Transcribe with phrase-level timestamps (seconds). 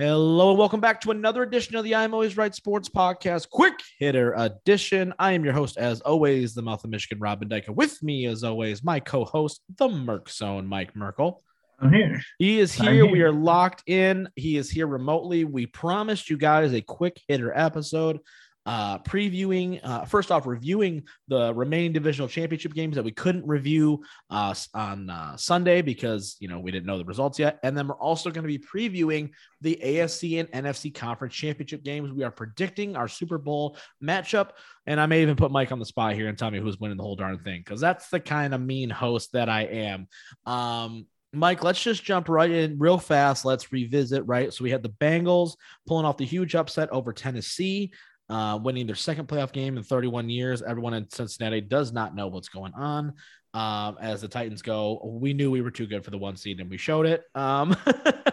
[0.00, 3.74] Hello and welcome back to another edition of the I'm Always Right Sports Podcast, quick
[3.98, 5.12] hitter edition.
[5.18, 7.66] I am your host, as always, the mouth of Michigan, Robin Dyke.
[7.68, 11.42] With me, as always, my co-host, the Merc Zone, Mike Merkel.
[11.78, 12.18] I'm here.
[12.38, 12.92] He is here.
[12.92, 13.04] here.
[13.04, 14.30] We are locked in.
[14.36, 15.44] He is here remotely.
[15.44, 18.20] We promised you guys a quick hitter episode
[18.66, 24.02] uh, previewing, uh, first off, reviewing the remaining divisional championship games that we couldn't review
[24.28, 27.58] uh, on uh, Sunday because, you know, we didn't know the results yet.
[27.62, 32.12] And then we're also going to be previewing the AFC and NFC conference championship games.
[32.12, 34.50] We are predicting our Super Bowl matchup.
[34.86, 36.96] And I may even put Mike on the spot here and tell me who's winning
[36.96, 40.06] the whole darn thing because that's the kind of mean host that I am.
[40.46, 43.44] Um, Mike, let's just jump right in real fast.
[43.44, 44.52] Let's revisit, right?
[44.52, 45.52] So we had the Bengals
[45.86, 47.92] pulling off the huge upset over Tennessee
[48.30, 50.62] uh, winning their second playoff game in 31 years.
[50.62, 53.14] Everyone in Cincinnati does not know what's going on.
[53.52, 56.60] Um, as the Titans go, we knew we were too good for the one seed
[56.60, 57.24] and we showed it.
[57.34, 57.76] Um,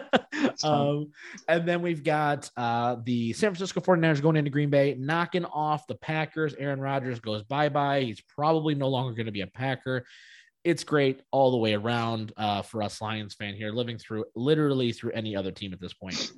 [0.64, 1.10] um,
[1.48, 5.88] and then we've got uh, the San Francisco 49ers going into Green Bay, knocking off
[5.88, 6.54] the Packers.
[6.54, 8.02] Aaron Rodgers goes bye bye.
[8.02, 10.04] He's probably no longer going to be a Packer.
[10.62, 14.92] It's great all the way around uh, for us Lions fan here, living through literally
[14.92, 16.30] through any other team at this point.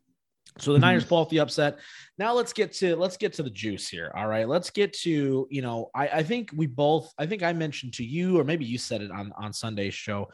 [0.61, 0.83] So the mm-hmm.
[0.83, 1.79] Niners pull off the upset.
[2.19, 4.13] Now let's get to let's get to the juice here.
[4.15, 7.53] All right, let's get to you know I, I think we both I think I
[7.53, 10.29] mentioned to you or maybe you said it on on Sunday's show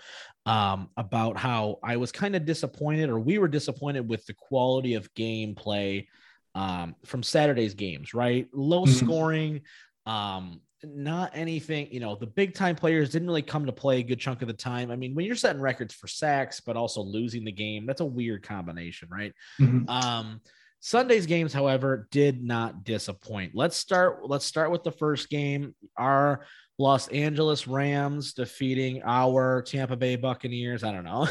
[0.45, 4.95] um, about how I was kind of disappointed or we were disappointed with the quality
[4.95, 6.07] of gameplay
[6.55, 8.15] um, from Saturday's games.
[8.15, 9.07] Right, low mm-hmm.
[9.07, 9.61] scoring.
[10.07, 10.61] Um,
[10.95, 14.21] not anything, you know, the big time players didn't really come to play a good
[14.21, 14.91] chunk of the time.
[14.91, 18.07] I mean, when you're setting records for sacks, but also losing the game, that's a
[18.07, 19.33] weird combination, right?
[19.61, 19.89] Mm-hmm.
[19.89, 20.41] Um,
[20.81, 23.53] Sunday's games, however, did not disappoint.
[23.55, 24.29] Let's start.
[24.29, 25.75] Let's start with the first game.
[25.97, 26.47] Our
[26.79, 30.85] Los Angeles Rams defeating our Tampa Bay Buccaneers.
[30.85, 31.27] I don't know.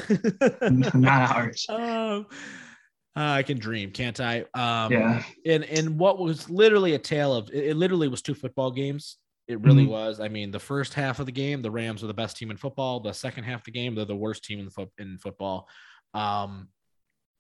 [1.00, 1.66] not ours.
[1.70, 2.28] Um,
[3.16, 4.42] uh, I can dream, can't I?
[4.54, 5.24] Um, yeah.
[5.46, 9.18] And and what was literally a tale of it, it literally was two football games
[9.48, 9.92] it really mm-hmm.
[9.92, 10.20] was.
[10.20, 12.58] I mean, the first half of the game, the Rams were the best team in
[12.58, 13.00] football.
[13.00, 15.68] The second half of the game, they're the worst team in, fo- in football.
[16.14, 16.70] Um,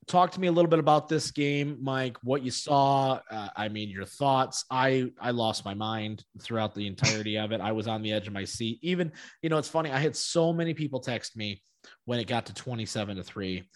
[0.07, 2.17] talk to me a little bit about this game, Mike.
[2.23, 3.19] What you saw.
[3.29, 4.66] Uh, I mean, your thoughts.
[4.69, 7.61] I I lost my mind throughout the entirety of it.
[7.61, 8.79] I was on the edge of my seat.
[8.81, 9.11] Even
[9.41, 9.91] you know, it's funny.
[9.91, 11.61] I had so many people text me
[12.05, 13.67] when it got to twenty-seven to three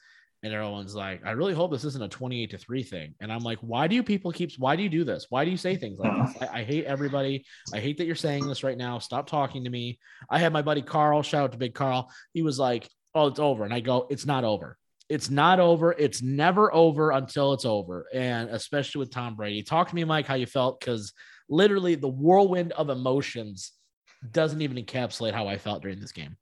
[0.42, 3.16] and everyone's like, I really hope this isn't a 28 to 3 thing.
[3.20, 5.28] And I'm like, why do you people keep why do you do this?
[5.30, 6.42] Why do you say things like this?
[6.50, 7.46] I, I, hate everybody.
[7.74, 9.00] I hate that you're saying this right now.
[9.00, 10.00] Stop talking to me.
[10.30, 12.10] I had my buddy Carl, shout out to Big Carl.
[12.34, 13.66] He was like, Oh, it's over.
[13.66, 14.78] And I go, It's not over.
[15.10, 15.92] It's not over.
[15.98, 18.06] It's never over until it's over.
[18.14, 19.64] And especially with Tom Brady.
[19.64, 21.14] Talk to me, Mike, how you felt, because
[21.50, 23.72] literally the whirlwind of emotions
[24.32, 26.38] doesn't even encapsulate how I felt during this game.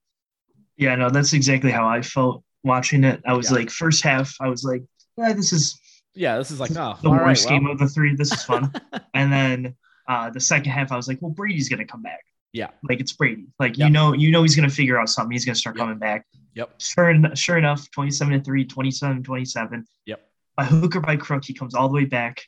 [0.76, 3.22] Yeah, no, that's exactly how I felt watching it.
[3.26, 3.58] I was yeah.
[3.58, 4.84] like, first half, I was like,
[5.18, 5.80] yeah, this is
[6.18, 7.60] yeah, this is like oh, the worst right, well.
[7.60, 8.16] game of the three.
[8.16, 8.72] This is fun.
[9.14, 9.76] and then
[10.08, 12.24] uh, the second half, I was like, well, Brady's gonna come back.
[12.54, 13.48] Yeah, like it's Brady.
[13.60, 13.88] Like yep.
[13.88, 15.32] you know, you know he's gonna figure out something.
[15.32, 15.84] He's gonna start yep.
[15.84, 16.26] coming back.
[16.56, 16.82] Yep.
[16.82, 19.86] Sure, sure enough, 27 to 3, 27 27.
[20.08, 20.28] Yep.
[20.56, 22.42] By hook or by crook, he comes all the way back.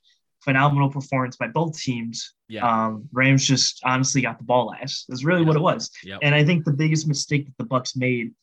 [0.44, 2.34] Phenomenal performance by both teams.
[2.48, 2.66] Yeah.
[2.66, 5.06] Um, Rams just honestly got the ball last.
[5.08, 5.48] That's really yep.
[5.48, 5.92] what it was.
[6.04, 6.20] Yep.
[6.24, 8.34] And I think the biggest mistake that the Bucks made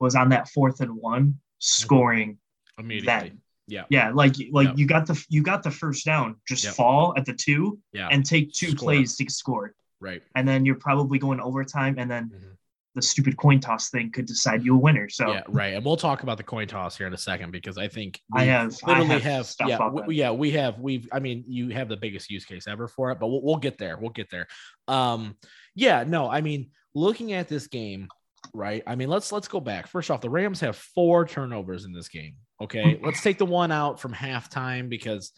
[0.00, 2.38] was on that fourth and one scoring
[2.78, 3.28] immediately.
[3.28, 3.40] Then.
[3.66, 3.84] Yeah.
[3.88, 4.10] Yeah.
[4.12, 6.36] Like like you got the you got the first down.
[6.46, 6.74] Just yep.
[6.74, 8.08] fall at the two yeah.
[8.10, 8.78] and take two score.
[8.78, 9.74] plays to score.
[10.00, 10.22] Right.
[10.34, 12.48] And then you're probably going overtime and then mm-hmm.
[12.94, 15.08] the stupid coin toss thing could decide you a winner.
[15.08, 15.72] So yeah, right.
[15.72, 18.44] And we'll talk about the coin toss here in a second because I think I
[18.44, 21.88] have literally I have, have yeah, we, yeah, we have we've I mean you have
[21.88, 23.96] the biggest use case ever for it, but we'll, we'll get there.
[23.96, 24.46] We'll get there.
[24.88, 25.38] Um
[25.74, 28.08] yeah, no, I mean looking at this game,
[28.52, 28.82] right?
[28.86, 29.86] I mean, let's let's go back.
[29.86, 32.34] First off, the Rams have four turnovers in this game.
[32.60, 35.32] Okay, let's take the one out from halftime because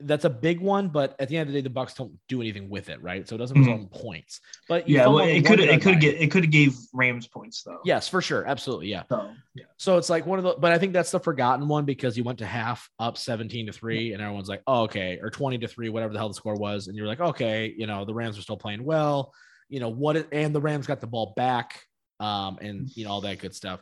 [0.00, 0.88] that's a big one.
[0.88, 3.28] But at the end of the day, the Bucks don't do anything with it, right?
[3.28, 3.70] So it doesn't mm-hmm.
[3.70, 4.40] result in points.
[4.68, 7.80] But yeah, well, it could it could get it could have gave Rams points though.
[7.84, 9.02] Yes, for sure, absolutely, yeah.
[9.08, 9.64] So yeah.
[9.76, 12.24] So it's like one of the, but I think that's the forgotten one because you
[12.24, 15.68] went to half up seventeen to three, and everyone's like, oh, okay, or twenty to
[15.68, 18.38] three, whatever the hell the score was, and you're like, okay, you know, the Rams
[18.38, 19.32] are still playing well.
[19.68, 20.16] You know what?
[20.16, 21.82] It, and the Rams got the ball back
[22.20, 23.80] um, and you know all that good stuff.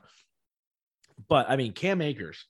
[1.28, 2.44] But I mean, Cam Akers,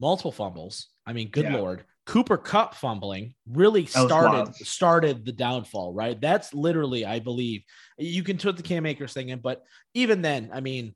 [0.00, 0.88] multiple fumbles.
[1.06, 1.56] I mean, good yeah.
[1.56, 5.92] lord, Cooper Kupp fumbling really started started the downfall.
[5.92, 7.62] Right, that's literally, I believe,
[7.98, 9.62] you can put the Cam Akers thing in, but
[9.94, 10.94] even then, I mean,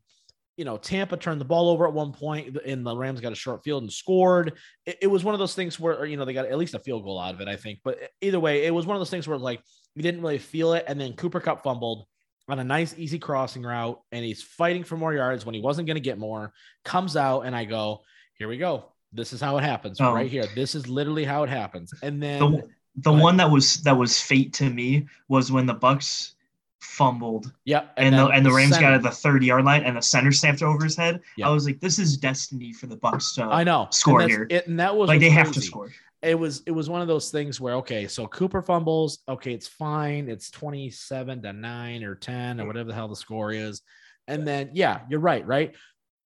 [0.56, 3.36] you know, Tampa turned the ball over at one point, and the Rams got a
[3.36, 4.54] short field and scored.
[4.86, 6.78] It, it, was one of those things where you know they got at least a
[6.78, 7.80] field goal out of it, I think.
[7.84, 9.60] But either way, it was one of those things where like
[9.94, 12.06] you didn't really feel it, and then Cooper Kupp fumbled
[12.48, 15.86] on a nice, easy crossing route, and he's fighting for more yards when he wasn't
[15.86, 16.52] going to get more.
[16.84, 18.02] Comes out, and I go,
[18.38, 18.86] here we go.
[19.12, 20.12] This is how it happens Oh.
[20.12, 20.44] right here.
[20.54, 21.94] This is literally how it happens.
[22.02, 25.74] And then The the one that was that was fate to me was when the
[25.74, 26.34] Bucks
[26.80, 29.96] fumbled yep, and, the and the Rams center- got at the 30 yard line and
[29.96, 31.20] the center snapped over his head.
[31.36, 31.48] Yeah.
[31.48, 34.46] I was like, this is destiny for the Bucks to I know score and here.
[34.50, 35.90] It, and that was like they have to score.
[36.24, 39.18] It was it was one of those things where okay so cooper fumbles.
[39.28, 40.28] Okay it's fine.
[40.28, 43.82] It's 27 to 9 or 10 or whatever the hell the score is.
[44.26, 45.74] And then yeah you're right right?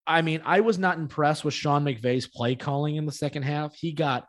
[0.06, 3.74] I mean i was not impressed with sean mcvay's play calling in the second half.
[3.74, 4.26] He got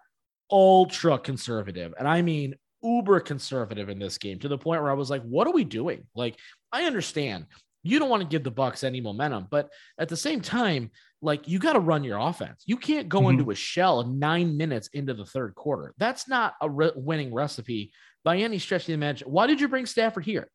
[0.49, 4.93] ultra conservative and i mean uber conservative in this game to the point where i
[4.93, 6.07] was like what are we doing?
[6.15, 6.37] Like
[6.71, 7.45] i understand
[7.87, 10.91] you don't want to give the bucks any momentum but at the same time
[11.21, 12.61] like you got to run your offense.
[12.67, 13.31] You can't go Mhm.
[13.31, 15.95] into a shell nine minutes into the third quarter.
[15.97, 17.91] That's not a re- winning recipe
[18.23, 19.31] by any stretch of the imagination.
[19.31, 20.47] Why did you bring Stafford here?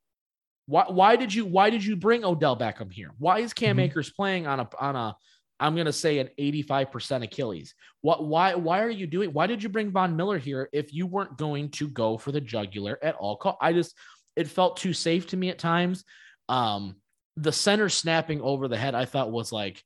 [0.66, 3.10] Why, why did you why did you bring Odell Beckham here?
[3.18, 3.82] Why is Cam Mhm.
[3.82, 5.16] Akers playing on a on a
[5.58, 7.74] I'm gonna say an 85% Achilles?
[8.00, 11.06] What why why are you doing why did you bring Von Miller here if you
[11.06, 13.58] weren't going to go for the jugular at all cost?
[13.60, 13.96] I just
[14.36, 16.04] it felt too safe to me at times.
[16.48, 17.01] Um
[17.36, 19.82] the center snapping over the head, I thought was like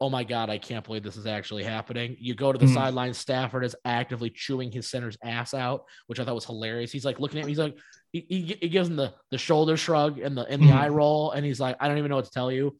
[0.00, 2.16] oh my god, I can't believe this is actually happening.
[2.20, 2.70] You go to the Mhm.
[2.74, 6.92] sideline, Stafford is actively chewing his center's ass out, which I thought was hilarious.
[6.92, 7.78] He's like looking at me, he's like,
[8.12, 10.74] he, he, he gives him the the shoulder shrug and the and the Mhm.
[10.74, 12.76] eye roll, and he's like, I don't even know what to tell you.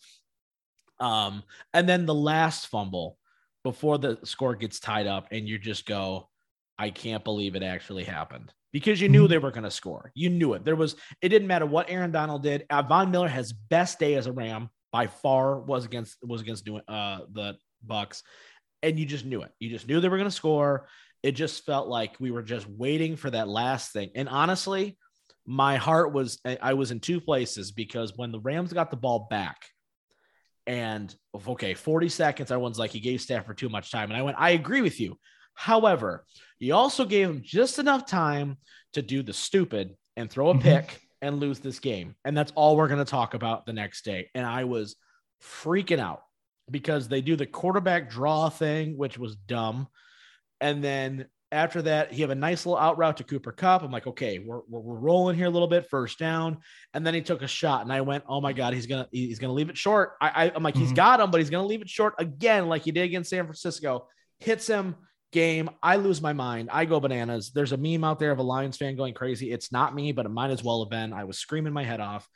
[1.01, 1.43] Um,
[1.75, 3.19] and then the last fumble
[3.65, 6.29] before the score gets tied up, and you just go,
[6.79, 8.53] I can't believe it actually happened.
[8.77, 9.31] Because you knew Mhm.
[9.31, 10.13] they were going to score.
[10.15, 10.63] You knew it.
[10.63, 12.67] There was, it didn't matter what Aaron Donald did.
[12.69, 16.67] Uh, Von Miller has best day as a Ram by far was against was against
[16.67, 18.23] doing uh the Bucks,
[18.83, 19.53] and you just knew it.
[19.61, 20.89] You just knew they were going to score.
[21.23, 24.11] It just felt like we were just waiting for that last thing.
[24.15, 24.99] And honestly,
[25.47, 28.99] my heart was I I was in two places because when the Rams got the
[28.99, 29.57] ball back,
[30.67, 31.15] and
[31.49, 34.51] okay, 40 seconds, everyone's like he gave Stafford too much time, and I went, I
[34.51, 35.19] agree with you.
[35.57, 36.25] However,
[36.59, 38.59] he also gave him just enough time
[38.93, 40.61] to do the stupid and throw a Mhm.
[40.63, 42.15] pick and lose this game.
[42.25, 44.31] And that's all we're going to talk about the next day.
[44.35, 44.97] And I was
[45.43, 46.23] freaking out
[46.71, 49.89] because they do the quarterback draw thing, which was dumb.
[50.61, 53.83] And then after that, he have a nice little out route to Cooper Kupp.
[53.83, 56.59] I'm like, okay, we're, we're, we're rolling here a little bit, first down.
[56.93, 59.39] And then he took a shot, and I went, oh my god, he's gonna he's
[59.39, 60.15] gonna leave it short.
[60.21, 60.97] I, I I'm like, he's Mhm.
[60.97, 64.09] got him, but he's gonna leave it short again, like he did against San Francisco.
[64.41, 64.97] Hits him.
[65.33, 65.69] Game.
[65.83, 66.71] I lose my mind.
[66.73, 67.51] I go bananas.
[67.53, 69.53] There's a meme out there of a Lions fan going crazy.
[69.53, 71.13] It's not me, but it might as well have been.
[71.13, 72.29] I was screaming my head off.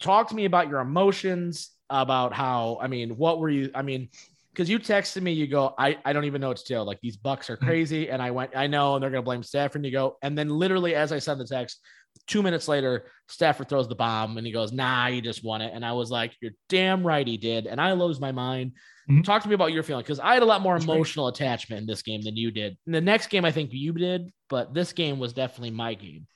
[0.00, 4.08] Talk to me about your emotions, about how, I mean, what were you, I mean,
[4.52, 6.84] because you texted me, you go, I, I don't even know what to tell.
[6.84, 7.66] Like these Bucks are mm-hmm.
[7.66, 8.10] crazy.
[8.10, 9.76] And I went, I know, and they're going to blame Stafford.
[9.76, 11.80] And you go, and then literally as I sent the text,
[12.26, 15.72] two minutes later, Stafford throws the bomb and he goes, nah, you just won it.
[15.74, 17.66] And I was like, you're damn right he did.
[17.66, 18.72] And I lose my mind.
[19.10, 19.24] Mhm.
[19.24, 20.94] Talk to me about your feeling because I had a lot more That's great.
[20.94, 22.76] emotional attachment in this game than you did.
[22.86, 26.26] In the next game, I think you did, but this game was definitely my game.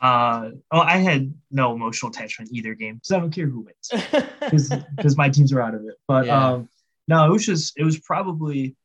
[0.00, 4.70] Uh, oh, I had no emotional attachment either game because I don't care who wins
[5.00, 5.94] because my teams are out of it.
[6.06, 6.48] But Yeah.
[6.52, 6.68] um,
[7.08, 8.76] no, it was just it was probably.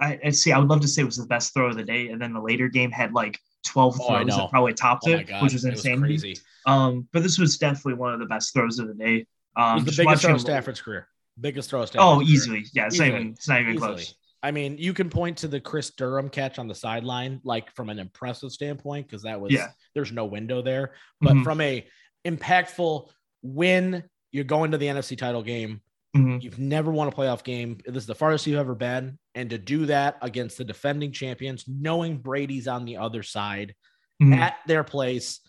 [0.00, 0.52] I, I see.
[0.52, 2.32] I would love to say it was the best throw of the day, and then
[2.32, 5.52] the later game had like twelve Oh, I throws that probably topped oh it, which
[5.52, 6.00] was insane.
[6.00, 6.36] crazy.
[6.66, 9.26] Um, but this was definitely one of the best throws of the day.
[9.56, 11.08] Um, it was just the biggest throw of Stafford's career.
[11.40, 12.28] Biggest throw of Stafford's Oh, career.
[12.34, 12.64] easily.
[12.72, 13.28] Yeah, it's not even.
[13.30, 13.94] It's not even Easily.
[13.94, 14.14] close.
[14.42, 17.88] I mean, you can point to the Chris Durham catch on the sideline, like from
[17.90, 19.68] an impressive standpoint, because that was Yeah.
[19.94, 20.94] there's no window there.
[21.20, 21.42] But Mhm.
[21.44, 21.84] from a
[22.24, 23.08] impactful
[23.42, 25.80] win, you're going to the NFC title game.
[26.16, 26.42] Mhm.
[26.42, 27.78] You've never won a playoff game.
[27.86, 29.18] This is the farthest you've ever been.
[29.34, 33.74] And to do that against the defending champions, knowing Brady's on the other side
[34.22, 34.36] Mhm.
[34.36, 35.40] at their place,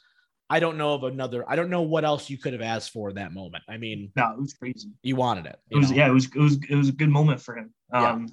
[0.50, 1.50] I don't know of another.
[1.50, 3.64] I don't know what else you could have asked for in that moment.
[3.70, 4.90] I mean, No, it was crazy.
[5.04, 5.60] you wanted it.
[5.70, 5.98] It was know?
[5.98, 7.74] yeah, it was it was it was a good moment for him.
[7.94, 8.12] Yeah.
[8.12, 8.28] Um,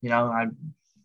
[0.00, 0.46] you know, I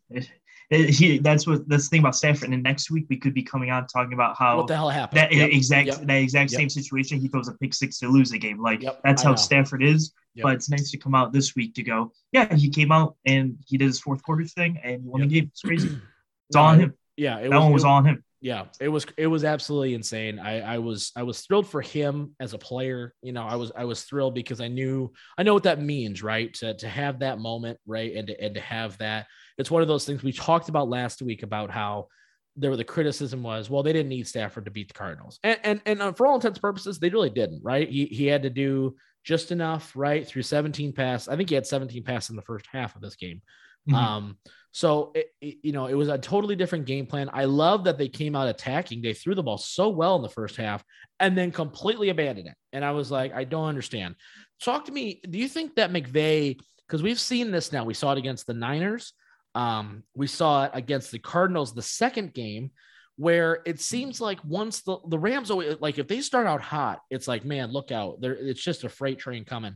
[0.10, 0.30] it,
[0.72, 2.46] it- he that's what that's the thing about Stafford.
[2.46, 4.90] And then next week we could be coming out talking about how What the hell
[4.90, 5.18] happened?
[5.20, 6.02] that Yep, exact yep.
[6.02, 6.58] that exact Yep.
[6.60, 7.20] same situation.
[7.20, 8.60] He throws a pick six to lose the game.
[8.62, 9.36] Like that's I how know.
[9.36, 10.14] Stafford is.
[10.38, 10.44] Yep.
[10.44, 12.12] But it's nice to come out this week to go.
[12.32, 15.30] Yeah, he came out and he did his fourth quarter thing and he won Yep.
[15.30, 15.50] the game.
[15.52, 15.90] It's crazy.
[16.50, 16.94] It's all on him.
[17.18, 18.24] Yeah, it that one was it- all on him.
[18.40, 22.36] yeah it was it was absolutely insane i i was i was thrilled for him
[22.40, 25.56] as a player you know i was i was thrilled because i knew i know
[25.56, 28.96] what that means right to to have that moment right and to, and to have
[29.00, 29.26] that
[29.58, 32.08] it's one of those things we talked about last week about how
[32.56, 35.60] there were the criticism was well they didn't need stafford to beat the cardinals and
[35.64, 38.44] and, and uh, for all intents and purposes they really didn't right he he had
[38.44, 38.96] to do
[39.28, 42.66] just enough right through 17 passes i think he had 17 passes in the first
[42.72, 43.42] half of this game
[43.90, 43.94] Mhm.
[43.94, 44.38] um,
[44.72, 47.30] so it, it- you know, it was a totally different game plan.
[47.32, 49.02] I love that they came out attacking.
[49.02, 50.84] They threw the ball so well in the first half
[51.22, 52.56] and then completely abandoned it.
[52.74, 54.16] And I was like, I don't understand.
[54.62, 55.22] Talk to me.
[55.28, 57.84] Do you think that McVay because we've seen this now.
[57.86, 59.14] We saw it against the Niners.
[59.56, 62.72] Um, we saw it against the Cardinals the second game,
[63.18, 67.02] where it seems like once the, the Rams always like if they start out hot,
[67.10, 68.22] it's like, man, look out.
[68.22, 69.76] There it's just a freight train coming.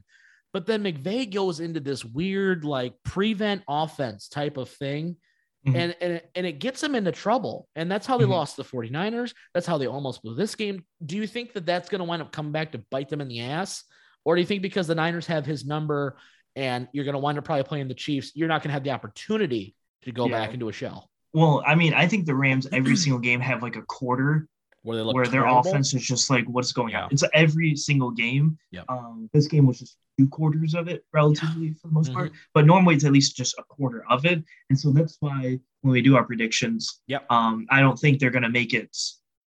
[0.54, 5.18] But then McVay goes into this weird like prevent offense type of thing.
[5.66, 5.78] Mm-hmm.
[5.78, 7.68] And, and, it, and it gets them into trouble.
[7.76, 8.34] And that's how they mm-hmm.
[8.34, 9.34] lost the 49ers.
[9.54, 10.84] That's how they almost blew this game.
[11.06, 13.28] Do you think that that's going to wind up coming back to bite them in
[13.28, 13.84] the ass?
[14.26, 16.18] Or do you think because the Niners have his number
[16.56, 18.84] and you're going to wind up probably playing the Chiefs, you're not going to have
[18.84, 20.40] the opportunity to go yeah.
[20.40, 21.11] back into a shell?
[21.34, 24.48] Well, I mean, I think the Rams every single game have like a quarter
[24.84, 27.04] where they look where their offense is just like what's going yeah.
[27.04, 27.10] on.
[27.12, 28.58] It's every single game.
[28.72, 28.82] Yeah.
[28.90, 31.74] Um, this game was just two quarters of it, relatively yeah.
[31.82, 32.18] for the most mm-hmm.
[32.18, 32.32] part.
[32.54, 35.92] But normally it's at least just a quarter of it, and so that's why when
[35.92, 37.26] we do our predictions, yep.
[37.30, 38.96] Um, I don't think they're gonna make it.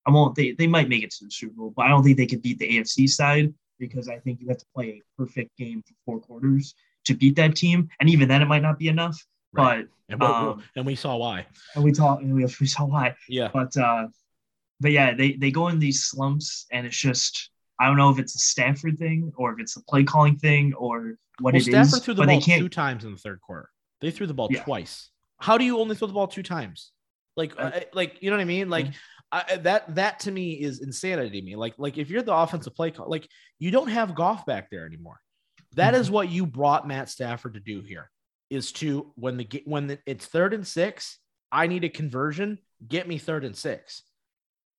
[0.06, 0.34] I won't.
[0.34, 2.42] They they might make it to the Super Bowl, but I don't think they could
[2.42, 5.94] beat the AFC side because I think you have to play a perfect game for
[6.04, 6.74] four quarters
[7.06, 9.20] to beat that team, and even then it might not be enough.
[9.54, 9.87] Right.
[9.87, 11.46] But and, um, and we saw why.
[11.75, 13.14] And we talked and we, we saw why.
[13.28, 13.50] Yeah.
[13.52, 14.08] But uh,
[14.80, 18.18] but yeah, they they go in these slumps, and it's just I don't know if
[18.18, 21.64] it's a Stafford thing or if it's a play calling thing or what well, it
[21.64, 23.70] Stafford is, threw the ball two times in the third quarter.
[24.00, 24.62] They threw the ball yeah.
[24.62, 25.11] twice.
[25.38, 26.92] How do you only throw the ball two times?
[27.37, 28.70] Like, uh, like you know what I mean?
[28.70, 28.88] Like.
[29.32, 31.56] I, that that to me is insanity to me.
[31.56, 34.87] Like, like if you're the offensive play call, like you don't have Goff back there
[34.87, 35.18] anymore.
[35.75, 36.02] That mm-hmm.
[36.02, 38.12] is what you brought Matt Stafford to do here.
[38.50, 41.18] Is to when the when the, it's third and six,
[41.50, 42.58] I need a conversion.
[42.86, 44.02] Get me third and six.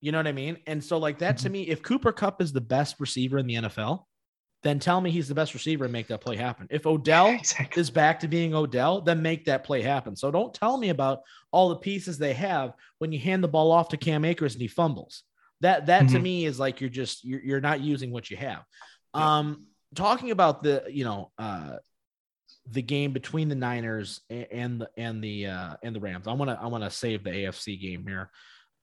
[0.01, 0.57] You know what I mean?
[0.67, 1.53] And so, like that to mm-hmm.
[1.53, 4.03] me, if Cooper Kupp is the best receiver in the NFL,
[4.65, 6.67] then tell me he's the best receiver and make that play happen.
[6.69, 7.79] If Odell exactly.
[7.79, 10.15] is back to being Odell, then make that play happen.
[10.15, 13.71] So don't tell me about all the pieces they have when you hand the ball
[13.71, 15.23] off to Cam Akers and he fumbles.
[15.61, 16.15] That that mm-hmm.
[16.15, 18.63] to me is like you're just you're, you're not using what you have.
[19.15, 19.37] Yeah.
[19.37, 21.77] Um, talking about the you know uh,
[22.71, 26.27] the game between the Niners and the and the uh, and the Rams.
[26.27, 28.31] I want to I want to save the AFC game here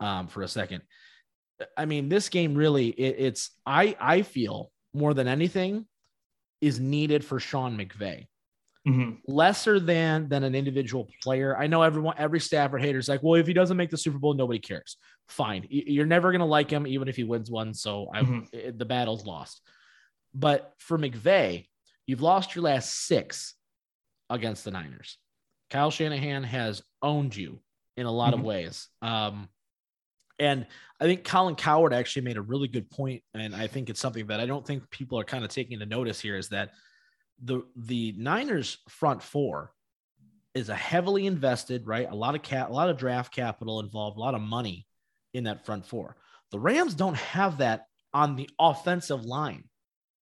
[0.01, 0.83] um, for a second.
[1.77, 5.87] I mean, this game really it, it's I I feel more than anything
[6.61, 8.27] is needed for Sean McVay.
[8.87, 9.12] Mm-hmm.
[9.29, 11.57] Lesser than than an individual player.
[11.57, 14.19] I know everyone, every Stafford hater is like, well, if he doesn't make the Super
[14.19, 14.97] Bowl, nobody cares.
[15.29, 17.75] Fine, you're never gonna like him, even if he wins one.
[17.75, 18.41] So I, mm-hmm.
[18.53, 19.61] it, the battle's lost.
[20.35, 21.67] But for McVay,
[22.07, 23.55] you've lost your last six
[24.33, 25.19] against the Niners.
[25.71, 27.61] Kyle Shanahan has owned you
[27.97, 28.41] in a lot mm-hmm.
[28.41, 28.89] of ways.
[29.01, 29.49] Um,
[30.39, 30.67] and
[31.01, 34.27] I think Colin Cowherd actually made a really good point, and I think it's something
[34.27, 36.71] that I don't think people are kind of taking the notice here is that
[37.43, 39.73] the the Niners front four
[40.55, 42.11] is a heavily invested, right?
[42.11, 44.87] A lot of cat, a lot of draft capital involved, a lot of money
[45.33, 46.17] in that front four.
[46.51, 49.65] The Rams don't have that on the offensive line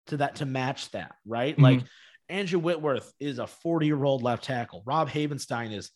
[0.07, 1.53] to that to match that, right?
[1.53, 1.63] Mm-hmm.
[1.63, 1.83] Like
[2.31, 4.83] Andrew Whitworth is a 40 year old left tackle.
[4.85, 5.91] Rob Havenstein is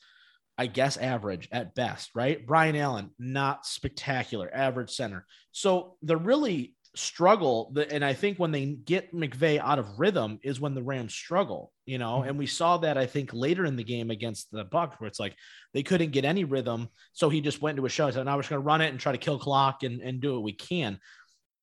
[0.57, 2.45] I guess average at best, right?
[2.45, 5.25] Brian Allen, not spectacular, average center.
[5.51, 10.59] So the really struggle, and I think when they get McVay out of rhythm is
[10.59, 12.19] when the Rams struggle, you know.
[12.19, 12.29] Mm-hmm.
[12.29, 15.19] And we saw that I think later in the game against the Bucs, where it's
[15.19, 15.35] like
[15.73, 18.09] they couldn't get any rhythm, so he just went into a show.
[18.11, 20.21] So now we're just going to run it and try to kill clock and and
[20.21, 20.99] do what we can.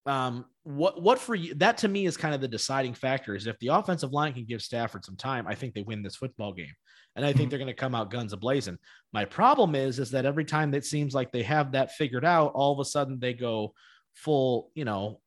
[0.06, 1.54] Um, what what for you?
[1.54, 3.34] That to me is kind of the deciding factor.
[3.34, 6.16] Is if the offensive line can give Stafford some time, I think they win this
[6.16, 6.74] football game
[7.16, 7.50] and I think mm-hmm.
[7.50, 8.78] they're going to come out guns ablazing.
[9.12, 12.52] My problem is, is that every time it seems like they have that figured out,
[12.54, 13.74] all of a sudden they go
[14.14, 15.20] full, you know,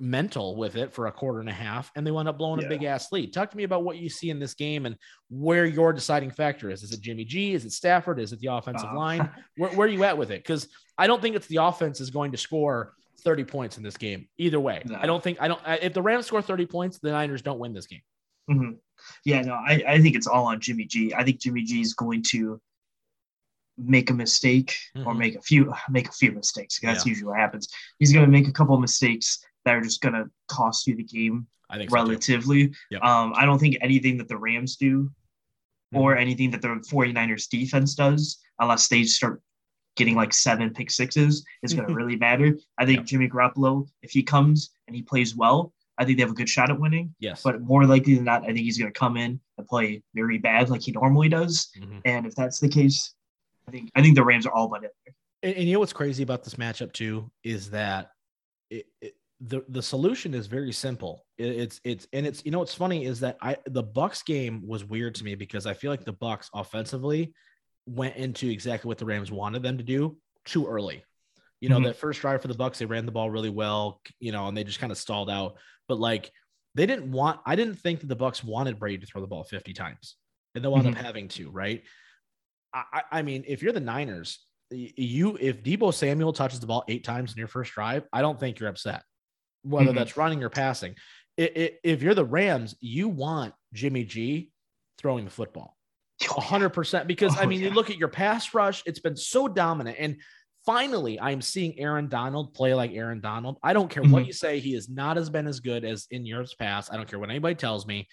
[0.00, 2.66] mental with it for a quarter and a half, and they wind up blowing yeah.
[2.66, 3.32] a big ass lead.
[3.32, 4.96] Talk to me about what you see in this game and
[5.28, 6.82] where your deciding factor is.
[6.82, 7.54] Is it Jimmy G?
[7.54, 8.18] Is it Stafford?
[8.18, 9.30] Is it the offensive uh, line?
[9.56, 10.42] Where, where, are you at with it?
[10.42, 10.66] Because
[10.98, 14.28] I don't think it's the offense is going to score 30 points in this game
[14.38, 14.82] either way.
[14.84, 14.98] No.
[15.00, 15.60] I don't think I don't.
[15.66, 18.02] If the Rams score 30 points, the Niners don't win this game.
[18.50, 18.72] Mm-hmm.
[19.24, 21.14] Yeah, no, I, I think it's all on Jimmy G.
[21.14, 22.60] I think Jimmy G is going to
[23.76, 25.06] make a mistake mm-hmm.
[25.06, 26.78] or make a few make a few mistakes.
[26.82, 27.10] That's yeah.
[27.10, 27.68] usually what happens.
[27.98, 30.96] He's going to make a couple of mistakes that are just going to cost you
[30.96, 31.46] the game.
[31.70, 32.68] I think relatively.
[32.68, 33.02] So yep.
[33.02, 35.96] Um, I don't think anything that the Rams do mm-hmm.
[35.96, 39.40] or anything that the 49ers defense does, unless they start
[39.96, 42.56] getting like seven pick sixes, is going to really matter.
[42.78, 43.06] I think yep.
[43.06, 46.48] Jimmy Garoppolo, if he comes and he plays well, I think they have a good
[46.48, 47.14] shot at winning.
[47.20, 47.42] Yes.
[47.42, 50.38] But more likely than not, I think he's going to come in and play very
[50.38, 51.70] bad like he normally does.
[51.78, 51.98] Mm-hmm.
[52.04, 53.14] And if that's the case,
[53.68, 54.92] I think I think the Rams are all but it.
[55.42, 58.10] And, and you know what's crazy about this matchup too is that
[58.70, 61.24] it, it, the the solution is very simple.
[61.38, 64.62] It, it's it's and it's you know what's funny is that I the Bucks game
[64.66, 67.32] was weird to me because I feel like the Bucks offensively
[67.86, 71.04] went into exactly what the Rams wanted them to do too early.
[71.60, 71.84] You know, mm-hmm.
[71.86, 74.56] that first drive for the Bucks, they ran the ball really well, you know, and
[74.56, 75.56] they just kind of stalled out.
[75.88, 76.30] But like
[76.74, 77.40] they didn't want.
[77.46, 80.16] I didn't think that the Bucks wanted Brady to throw the ball 50 times,
[80.54, 80.90] and they wound Mhm.
[80.92, 81.50] up having to.
[81.50, 81.84] Right.
[82.72, 87.04] I, I mean, if you're the Niners, you if Deebo Samuel touches the ball eight
[87.04, 89.04] times in your first drive, I don't think you're upset,
[89.62, 89.94] whether Mhm.
[89.94, 90.96] that's running or passing.
[91.38, 94.50] I- I- if you're the Rams, you want Jimmy G
[94.98, 95.76] throwing the football
[96.28, 97.06] a hundred percent.
[97.08, 100.16] Because I Oh, mean, you look at your pass rush; it's been so dominant, and
[100.66, 103.58] finally, I'm seeing Aaron Donald play like Aaron Donald.
[103.62, 104.26] I don't care what Mhm.
[104.26, 106.92] you say; he has not as been as good as in years past.
[106.92, 108.08] I don't care what anybody tells me.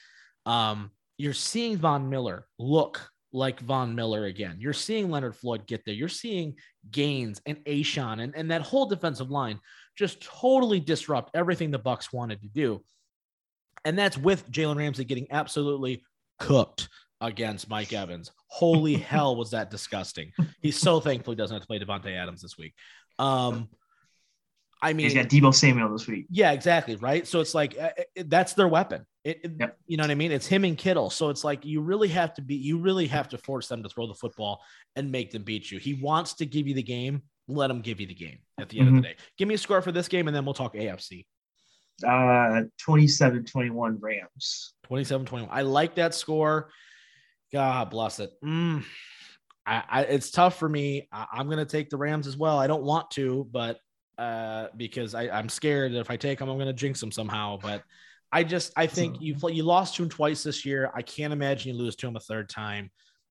[0.46, 4.58] Um, you're seeing Von Miller look like Von Miller again.
[4.60, 5.94] You're seeing Leonard Floyd get there.
[5.94, 6.56] You're seeing
[6.90, 9.60] Gaines and A'Shawn and, and that whole defensive line
[9.96, 12.84] just totally disrupt everything the Bucks wanted to do.
[13.86, 16.04] And that's with Jalen Ramsey getting absolutely
[16.40, 16.90] cooked
[17.22, 18.32] against Mike Evans.
[18.48, 20.32] Holy hell, was that disgusting?
[20.62, 22.74] He's so thankful he doesn't have to play Davante Adams this week.
[23.20, 23.70] Um,
[24.82, 26.26] I mean, He's got Deebo Samuel this week.
[26.32, 26.96] yeah, exactly.
[26.96, 27.28] Right.
[27.28, 29.06] So it's like uh, it- that's their weapon.
[29.24, 29.78] It, it- Yep.
[29.86, 30.32] You know what I mean?
[30.32, 31.12] It's him and Kittle.
[31.12, 33.90] So it's like you really have to be, you really have to force them to
[33.90, 34.60] throw the football
[34.96, 35.78] and make them beat you.
[35.78, 37.22] He wants to give you the game.
[37.48, 39.16] Let him give you the game at the end of the day.
[39.38, 41.26] Give me a score for this game and then we'll talk AFC.
[42.04, 44.74] Uh 27-21 Rams.
[44.86, 45.50] 27 21.
[45.56, 46.72] I like that score.
[47.54, 48.32] God bless it.
[48.44, 48.84] Mm,
[49.66, 51.08] I, I, it's tough for me.
[51.12, 52.58] I, I'm going to take the Rams as well.
[52.58, 53.80] I don't want to, but
[54.18, 57.12] uh, because I, I'm scared that if I take them, I'm going to jinx them
[57.12, 57.58] somehow.
[57.62, 57.84] But
[58.32, 60.92] I just, I think you play, you lost to them twice this year.
[60.96, 62.90] I can't imagine you lose to them a third time.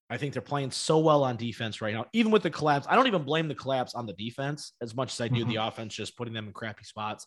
[0.09, 2.85] I think they're playing so well on defense right now, even with the collapse.
[2.89, 5.55] I don't even blame the collapse on the defense as much as I do the
[5.55, 7.25] offense, just putting them in crappy spots.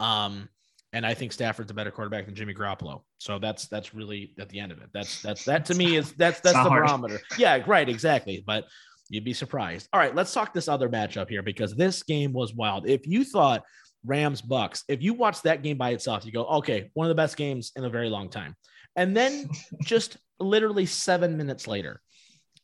[0.00, 0.48] Um,
[0.94, 3.02] and I think Stafford's a better quarterback than Jimmy Garoppolo.
[3.18, 4.90] So that's that's really at the end of it.
[4.94, 6.86] That's that's that to me is that's that's the hard.
[6.86, 7.20] barometer.
[7.36, 8.44] Yeah, right, exactly.
[8.46, 8.64] But
[9.10, 9.88] you'd be surprised.
[9.92, 12.88] All right, let's talk this other matchup here because this game was wild.
[12.88, 13.64] If you thought
[14.06, 17.20] Rams Bucks, if you watched that game by itself, you go, okay, one of the
[17.20, 18.54] best games in a very long time.
[18.94, 19.50] And then
[19.82, 22.00] just literally seven minutes later,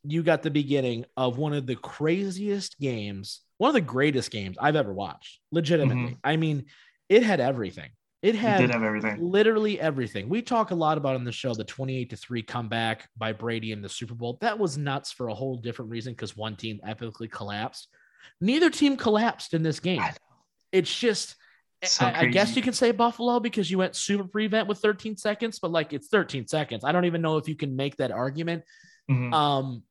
[0.05, 4.57] you got the beginning of one of the craziest games, one of the greatest games
[4.61, 5.41] I've ever watched.
[5.51, 6.13] Legitimately.
[6.13, 6.21] Mm-hmm.
[6.23, 6.67] I mean,
[7.09, 7.91] it had everything.
[8.23, 9.17] It had have everything.
[9.19, 10.29] literally everything.
[10.29, 13.73] We talk a lot about on the show the 28 to 3 comeback by Brady
[13.73, 14.37] in the Super Bowl.
[14.43, 17.89] That was nuts for a whole different reason because one team epically collapsed.
[18.41, 20.03] Neither team collapsed in this game.
[20.71, 21.35] It's just
[21.83, 25.17] So I, I guess you can say Buffalo because you went super prevent with 13
[25.17, 26.85] seconds, but like it's 13 seconds.
[26.85, 28.65] I don't even know if you can make that argument.
[29.11, 29.33] Mhm.
[29.33, 29.83] Um,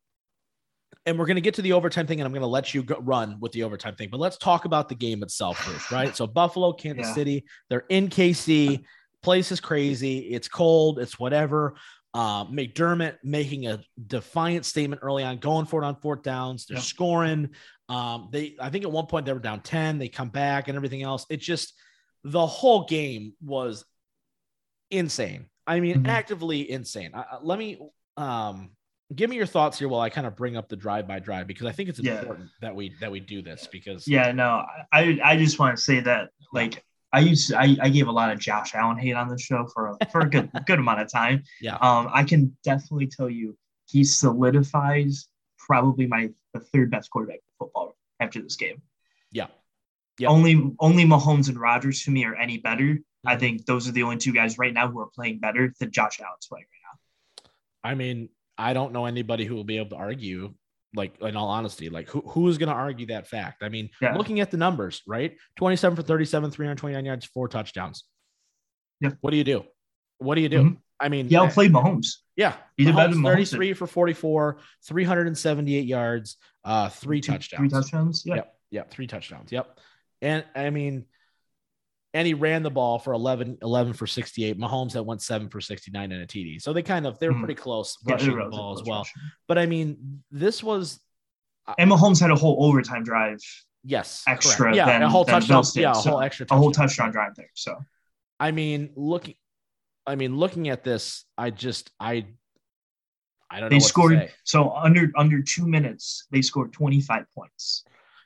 [1.09, 2.83] and we're going to get to the overtime thing, and I'm going to let you
[2.83, 4.09] go, run with the overtime thing.
[4.11, 6.15] But let's talk about the game itself first, right?
[6.15, 7.13] So Buffalo, Kansas Yeah.
[7.13, 8.83] City, they're in KC.
[9.23, 10.19] Place is crazy.
[10.19, 10.99] It's cold.
[10.99, 11.75] It's whatever.
[12.13, 16.65] Uh, McDermott making a defiant statement early on, going for it on fourth downs.
[16.67, 17.49] They're scoring.
[17.89, 19.97] Um, they, I think at one point they were down 10.
[19.97, 21.25] They come back and everything else.
[21.29, 21.73] It just
[22.23, 23.83] the whole game was
[24.91, 25.47] insane.
[25.67, 26.07] I mean, Mhm.
[26.07, 27.11] actively insane.
[27.41, 27.79] Let me
[28.17, 28.71] um
[29.15, 31.47] give me your thoughts here while I kind of bring up the drive by drive
[31.47, 32.19] because I think it's Yeah.
[32.19, 35.81] important that we that we do this because Yeah, no, I I just want to
[35.81, 39.13] say that like I used to, I, I gave a lot of Josh Allen hate
[39.15, 41.43] on the show for a, for a good good amount of time.
[41.59, 41.75] Yeah.
[41.77, 47.41] Um, I can definitely tell you he solidifies probably my the third best quarterback in
[47.57, 48.81] football after this game.
[49.31, 49.47] yeah.
[50.19, 52.99] yeah Only only Mahomes and Rodgers to me are any better.
[53.25, 53.39] I Mhm.
[53.39, 56.19] think those are the only two guys right now who are playing better than Josh
[56.21, 56.83] Allen's playing right
[57.43, 57.49] now
[57.91, 60.53] I mean, I don't know anybody who will be able to argue,
[60.95, 63.63] like in all honesty, like who who's going to argue that fact?
[63.63, 64.15] I mean, Yeah.
[64.15, 65.37] looking at the numbers, right?
[65.55, 68.03] 27 for 37, 329 yards, four touchdowns.
[68.99, 69.11] Yeah.
[69.21, 69.63] What do you do?
[70.17, 70.61] What do you do?
[70.63, 70.77] Mhm.
[70.99, 71.29] I mean, now.
[71.29, 72.07] He outplayed Mahomes.
[72.35, 77.31] yeah, He did better Mahomes, than Mahomes 33 for 44, 378 yards, uh, three Two-
[77.31, 77.59] touchdowns.
[77.59, 78.23] Three touchdowns.
[78.25, 78.35] Yeah.
[78.35, 78.55] Yep.
[78.71, 78.91] Yep.
[78.91, 79.51] Three touchdowns.
[79.53, 79.79] Yep.
[80.21, 81.05] And I mean,
[82.13, 84.57] and he ran the ball for 11, 11 for 68.
[84.57, 86.59] Mahomes that went seven for 69 and a TD.
[86.61, 87.39] So they kind of, they were Mhm.
[87.39, 89.05] pretty close rushing they're the ball as well.
[89.47, 90.99] But I mean, this was,
[91.77, 93.37] And Mahomes had a whole overtime drive,
[93.83, 94.75] yes, extra correct.
[94.77, 94.87] Yeah.
[94.87, 95.63] than, a whole touchdown.
[95.75, 95.91] Yeah.
[95.91, 96.87] A so whole extra a whole touchdown.
[96.87, 97.51] touchdown drive there.
[97.53, 97.77] So
[98.39, 99.35] I mean, looking,
[100.07, 102.25] I mean, looking at this, I just, I,
[103.51, 103.69] I don't know.
[103.69, 107.83] they what to scored so under under two minutes they scored 25 points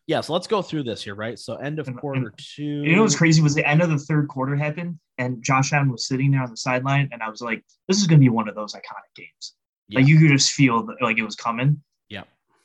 [0.08, 0.22] Yeah.
[0.22, 1.40] So let's go through this here, right?
[1.40, 2.64] So end of And- quarter two.
[2.64, 5.92] you know what's crazy was the end of the third quarter happened and josh allen
[5.92, 8.30] was sitting there on the sideline and i was like this is going to be
[8.30, 9.54] one of those iconic games
[9.88, 10.00] Yeah.
[10.00, 12.24] like you could just feel that, like it was coming Yeah.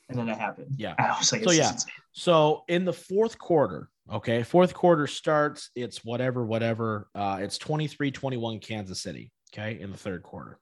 [0.09, 0.95] and then it happened Yeah.
[0.99, 1.71] i was like So, yeah.
[1.71, 1.91] insane.
[2.13, 7.07] So in the fourth quarter, okay, fourth quarter starts, it's whatever, whatever.
[7.13, 10.57] Uh, it's 23 21 Kansas City, okay, in the third quarter.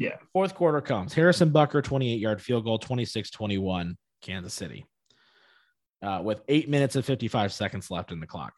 [0.00, 0.16] Yeah.
[0.32, 4.84] Fourth quarter comes Harrison Butker, 28 yard field goal, 26 21, Kansas City.
[6.00, 8.52] Uh, with eight minutes and 55 seconds left in the clock.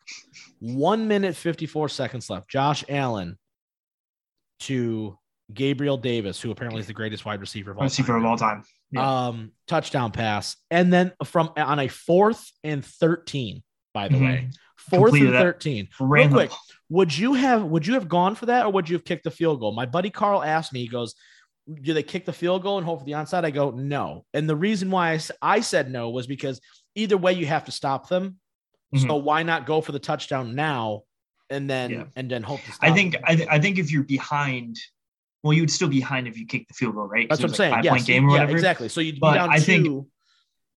[0.59, 2.51] One minute, 54 seconds left.
[2.51, 3.39] Josh Allen
[4.61, 5.17] to
[5.53, 8.17] Gabriel Davis, who apparently is the greatest wide receiver of all receiver time.
[8.21, 8.63] of all time.
[8.91, 9.27] Yeah.
[9.29, 13.63] Um, touchdown pass, and then from on a fourth and thirteen.
[13.95, 14.25] By the Mhm.
[14.25, 15.89] way, fourth Completed and thirteen.
[15.99, 16.51] Real quick,
[16.91, 19.31] would you have would you have gone for that, or would you have kicked the
[19.31, 19.73] field goal?
[19.73, 20.81] My buddy Carl asked me.
[20.81, 21.15] He goes,
[21.83, 24.49] "Do they kick the field goal and hope for the onside?" I go, "No." And
[24.49, 26.61] the reason why I said no was because
[26.95, 28.37] either way you have to stop them.
[28.97, 29.25] So mm-hmm.
[29.25, 31.03] why not go for the touchdown now,
[31.49, 32.05] and then Yeah.
[32.17, 33.17] and then hope to stop I think?
[33.23, 34.77] I, th- I think if you're behind,
[35.45, 37.29] well, you would still be behind if you kick the field goal, right?
[37.29, 37.73] That's what I'm was saying.
[37.73, 38.53] like Yes, Five point game or yeah, whatever.
[38.53, 38.89] exactly.
[38.89, 40.09] So you'd be down I think- two.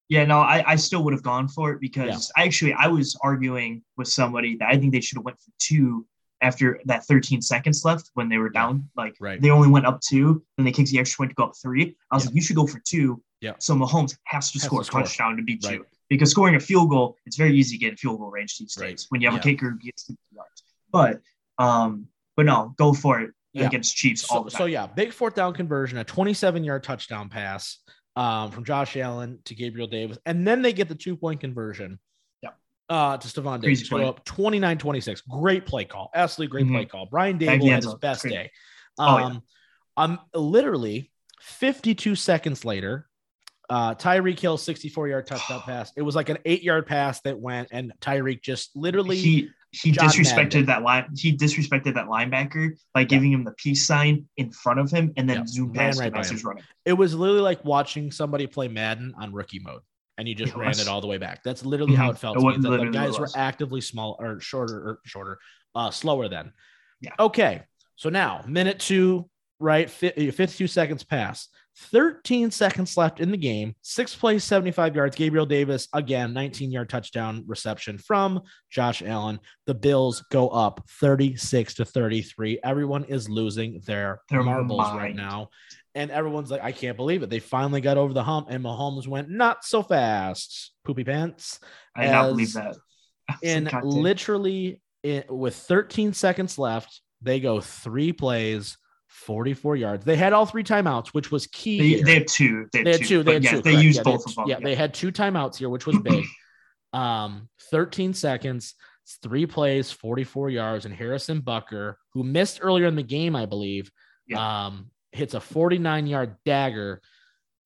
[0.10, 3.82] Yeah, no, I, I still would have gone for it because actually I was arguing
[3.96, 6.06] with somebody that I think they should have went for two
[6.42, 8.90] after that 13 seconds left when they were down.
[8.96, 9.40] Like Right.
[9.42, 11.96] they only went up two, then they kicked the extra point to go up three.
[12.12, 12.30] I was Yeah.
[12.30, 13.22] like, you should go for two.
[13.42, 13.54] Yeah.
[13.60, 15.02] So Mahomes has to Has score a score.
[15.02, 15.76] touchdown to beat Right.
[15.80, 15.86] you.
[16.10, 18.76] Because scoring a field goal, it's very easy to get in field goal range these
[18.76, 19.06] days Right.
[19.10, 19.40] when you have Yeah.
[19.40, 20.64] a kicker who gets 50 yards.
[20.92, 21.22] But
[21.58, 23.68] um, but no, go for it Yeah.
[23.68, 24.58] against Chiefs all So, the time.
[24.60, 27.78] so yeah, big fourth down conversion, a 27 yard touchdown pass
[28.16, 32.00] um, from Josh Allen to Gabriel Davis, and then they get the two point conversion.
[32.92, 35.22] Uh, to Stefon Crazy Diggs go up 29 26.
[35.22, 36.10] Great play call.
[36.14, 36.74] Absolutely great Mhm.
[36.76, 37.06] play call.
[37.10, 38.32] Brian Daboll had his best Great.
[38.34, 38.52] day.
[39.00, 39.26] Oh, yeah.
[39.28, 39.44] Um,
[39.96, 41.10] I'm literally
[41.42, 43.08] 52 seconds later.
[43.70, 45.94] Uh, Tyreek Hill 64 yard touchdown pass.
[45.96, 49.92] It was like an eight yard pass that went, and Tyreek just literally he he
[49.92, 50.66] John disrespected Madden.
[50.66, 51.06] that line.
[51.16, 55.30] He disrespected that linebacker by giving him the peace sign in front of him and
[55.30, 55.46] then Yeah.
[55.46, 56.64] zoom past right him as he's running.
[56.84, 59.80] it was literally like watching somebody play Madden on rookie mode,
[60.22, 60.80] and you just It ran was.
[60.80, 61.42] it all the way back.
[61.44, 62.14] That's literally how Mhm.
[62.14, 62.52] it felt It to me.
[62.54, 65.40] that The literally what it guys were actively small or shorter or shorter,
[65.74, 66.54] uh, slower than.
[67.02, 67.16] Yeah.
[67.20, 67.64] Okay,
[67.96, 69.28] so now minute two,
[69.60, 69.90] right?
[69.90, 71.48] Fi- 52 seconds pass.
[71.76, 73.74] 13 seconds left in the game.
[73.82, 75.16] Six plays, 75 yards.
[75.16, 79.40] Gabriel Davis again, 19 yard touchdown reception from Josh Allen.
[79.66, 82.60] The Bills go up 36 to 33.
[82.64, 85.50] Everyone is losing their, Their marbles right now.
[85.94, 87.30] And everyone's like, I can't believe it.
[87.30, 90.72] They finally got over the hump, and Mahomes went not so fast.
[90.86, 91.60] Poopy pants.
[91.96, 92.78] I did not believe that.
[93.28, 98.14] I was In like, "God damn." literally, in, with 13 seconds left, they go three
[98.14, 98.78] plays,
[99.10, 100.06] 44 yards.
[100.06, 101.98] They had all three timeouts, which was key.
[101.98, 102.68] they, they had two.
[102.72, 103.24] They had, They had two.
[103.24, 103.62] They had yeah, two.
[103.62, 103.84] They correct.
[103.84, 104.46] used yeah, both of them.
[104.48, 106.24] Yeah, they had two timeouts here, which was big.
[106.94, 108.76] um, 13 seconds,
[109.22, 113.92] three plays, 44 yards, and Harrison Butker, who missed earlier in the game, I believe,
[114.36, 117.02] um, hits a 49 yard dagger.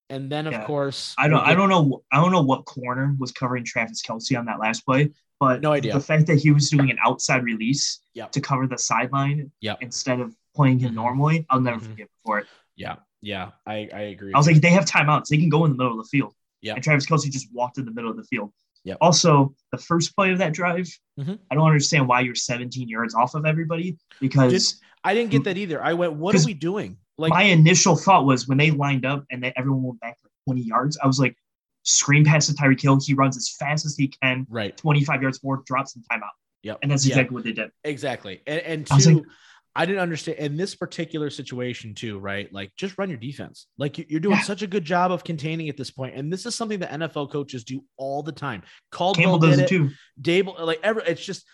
[0.09, 0.65] And then, of Yeah.
[0.65, 1.39] course, I don't.
[1.39, 2.03] I don't know.
[2.11, 5.71] I don't know what corner was covering Travis Kelce on that last play, but No
[5.71, 5.93] idea.
[5.93, 8.31] The fact that he was doing an outside release Yep.
[8.33, 9.79] to cover the sideline Yep.
[9.81, 11.89] instead of playing him normally, I'll never Mhm.
[11.89, 12.47] forget before it.
[12.75, 14.31] Yeah, yeah, I, I agree.
[14.33, 15.25] I was like, they have timeouts.
[15.27, 16.35] They can go in the middle of the field.
[16.61, 16.75] Yeah.
[16.75, 18.51] And Travis Kelce just walked in the middle of the field.
[18.83, 18.97] Yep.
[19.01, 20.87] Also, the first play of that drive,
[21.19, 21.39] Mhm.
[21.49, 25.57] I don't understand why you're 17 yards off of everybody because I didn't get that
[25.57, 25.83] either.
[25.83, 26.97] I went, what are we doing?
[27.17, 30.31] Like, my initial thought was when they lined up and they, everyone went back like
[30.47, 31.35] 20 yards, I was like,
[31.83, 32.99] screen pass to Tyreek Hill.
[33.03, 34.75] He runs as fast as he can, right.
[34.75, 36.29] 25 yards forward, drops in timeout.
[36.63, 36.79] Yep.
[36.81, 37.69] And that's exactly what they did.
[37.83, 38.41] Exactly.
[38.47, 39.23] And, and I two, like-
[39.77, 42.51] I didn't understand in this particular situation too, right?
[42.51, 43.67] Like just run your defense.
[43.77, 44.41] Like you- you're doing Yeah.
[44.43, 46.15] such a good job of containing at this point.
[46.15, 48.63] And this is something that NFL coaches do all the time.
[48.91, 49.89] Caldwell Campbell does did it too.
[50.21, 51.45] Daboll, like ever, it's just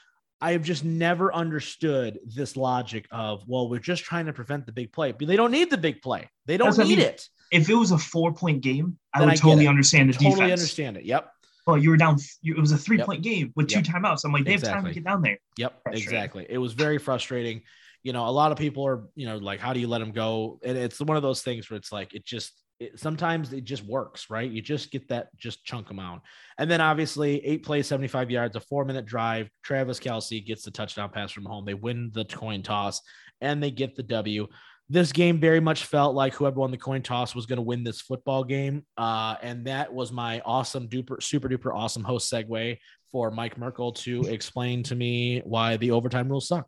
[0.41, 4.71] I have just never understood this logic of well, we're just trying to prevent the
[4.71, 6.29] big play, but they don't need the big play.
[6.47, 7.07] They don't what I need mean.
[7.07, 7.27] it.
[7.51, 10.31] If it was a four point game, I Then would I totally understand the Totally
[10.31, 10.51] defense.
[10.61, 11.05] understand it.
[11.05, 11.31] Yep.
[11.67, 13.85] Well, you were down, it was a three point game with two Yep.
[13.85, 14.21] timeouts.
[14.25, 15.37] I'm like, they have time to get down there.
[15.57, 16.47] Yep, exactly.
[16.49, 17.61] It was very frustrating.
[18.03, 20.11] You know, a lot of people are, you know, like, how do you let them
[20.11, 20.59] go?
[20.63, 23.85] And it's one of those things where it's like, it just, it, sometimes it just
[23.85, 24.49] works, right?
[24.49, 26.23] You just get that just chunk amount.
[26.57, 29.49] And then obviously, eight plays, 75 yards, a four minute drive.
[29.63, 31.63] Travis Kelce gets the touchdown pass from home.
[31.63, 33.01] They win the coin toss
[33.39, 34.47] and they get the W.
[34.89, 37.83] This game very much felt like whoever won the coin toss was going to win
[37.83, 38.83] this football game.
[38.97, 42.77] Uh, and that was my awesome, duper, super duper awesome host segue
[43.11, 46.67] for Mike Merkel to explain to me why the overtime rules suck.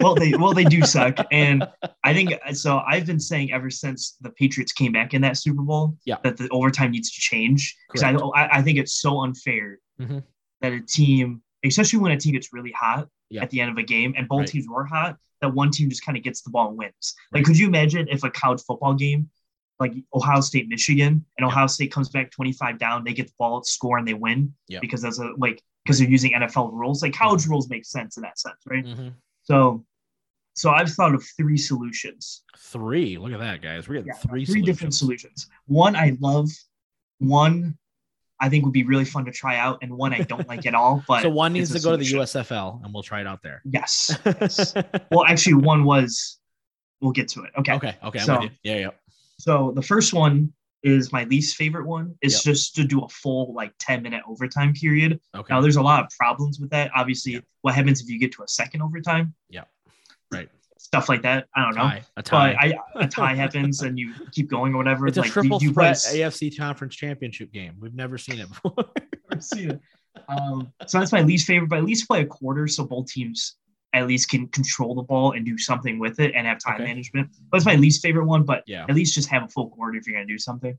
[0.00, 1.66] Well, they well they do suck, and
[2.02, 2.78] I think so.
[2.78, 6.16] I've been saying ever since the Patriots came back in that Super Bowl, Yeah.
[6.24, 10.24] that the overtime needs to change because I, I think it's so unfair Mhm.
[10.62, 13.42] that a team, especially when a team gets really hot Yeah.
[13.42, 14.48] at the end of a game, and both Right.
[14.48, 17.14] teams were hot, that one team just kind of gets the ball and wins.
[17.32, 17.38] Right.
[17.38, 19.30] Like, could you imagine if a college football game?
[19.78, 23.62] Like Ohio State, Michigan, and Ohio State comes back 25 down, they get the ball,
[23.64, 24.78] score, and they win Yeah.
[24.80, 27.02] because that's a like because they're using NFL rules.
[27.02, 28.84] Like college rules make sense in that sense, right?
[28.84, 29.14] Mhm.
[29.42, 29.84] So,
[30.54, 32.42] so I've thought of three solutions.
[32.58, 33.18] Three.
[33.18, 33.88] Look at that, guys.
[33.88, 35.48] We're getting Yeah, three, three different solutions.
[35.66, 36.48] One I love.
[37.18, 37.78] One
[38.40, 40.74] I think would be really fun to try out, and one I don't like at
[40.74, 41.02] all.
[41.08, 42.12] But so one needs to go a to the.
[42.12, 43.62] USFL, and we'll try it out there.
[43.64, 44.18] Yes.
[44.24, 44.74] yes.
[45.10, 46.38] well, actually, one was.
[47.00, 47.50] We'll get to it.
[47.58, 47.74] Okay.
[47.74, 47.96] Okay.
[48.02, 48.18] Okay.
[48.20, 48.48] So-.
[48.62, 48.76] Yeah.
[48.76, 48.90] Yeah.
[49.38, 50.52] So the first one
[50.82, 52.14] is my least favorite one.
[52.22, 52.54] It's Yep.
[52.54, 55.20] just to do a full like ten minute overtime period.
[55.34, 55.54] Okay.
[55.54, 56.90] Now, there's a lot of problems with that.
[56.94, 57.40] Obviously, Yeah.
[57.62, 59.34] what happens if you get to a second overtime?
[59.48, 59.64] Yeah.
[60.30, 60.48] Right.
[60.78, 61.46] Stuff like that.
[61.54, 61.82] I don't know.
[61.82, 62.02] tie.
[62.16, 62.52] A tie.
[62.94, 65.06] But I, a tie happens and you keep going or whatever.
[65.06, 67.74] it's a like, you- triple you, threat play- AFC Conference Championship game.
[67.78, 68.74] We've never seen it before.
[69.30, 69.80] I've seen it.
[70.28, 73.56] Um, so that's my least favorite, but at least play a quarter so both teams
[73.94, 76.84] at least can control the ball and do something with it and have time Okay.
[76.84, 77.30] management.
[77.52, 78.86] That's my least favorite one, but yeah.
[78.88, 80.76] at least just have a full quarter if you're gonna do something.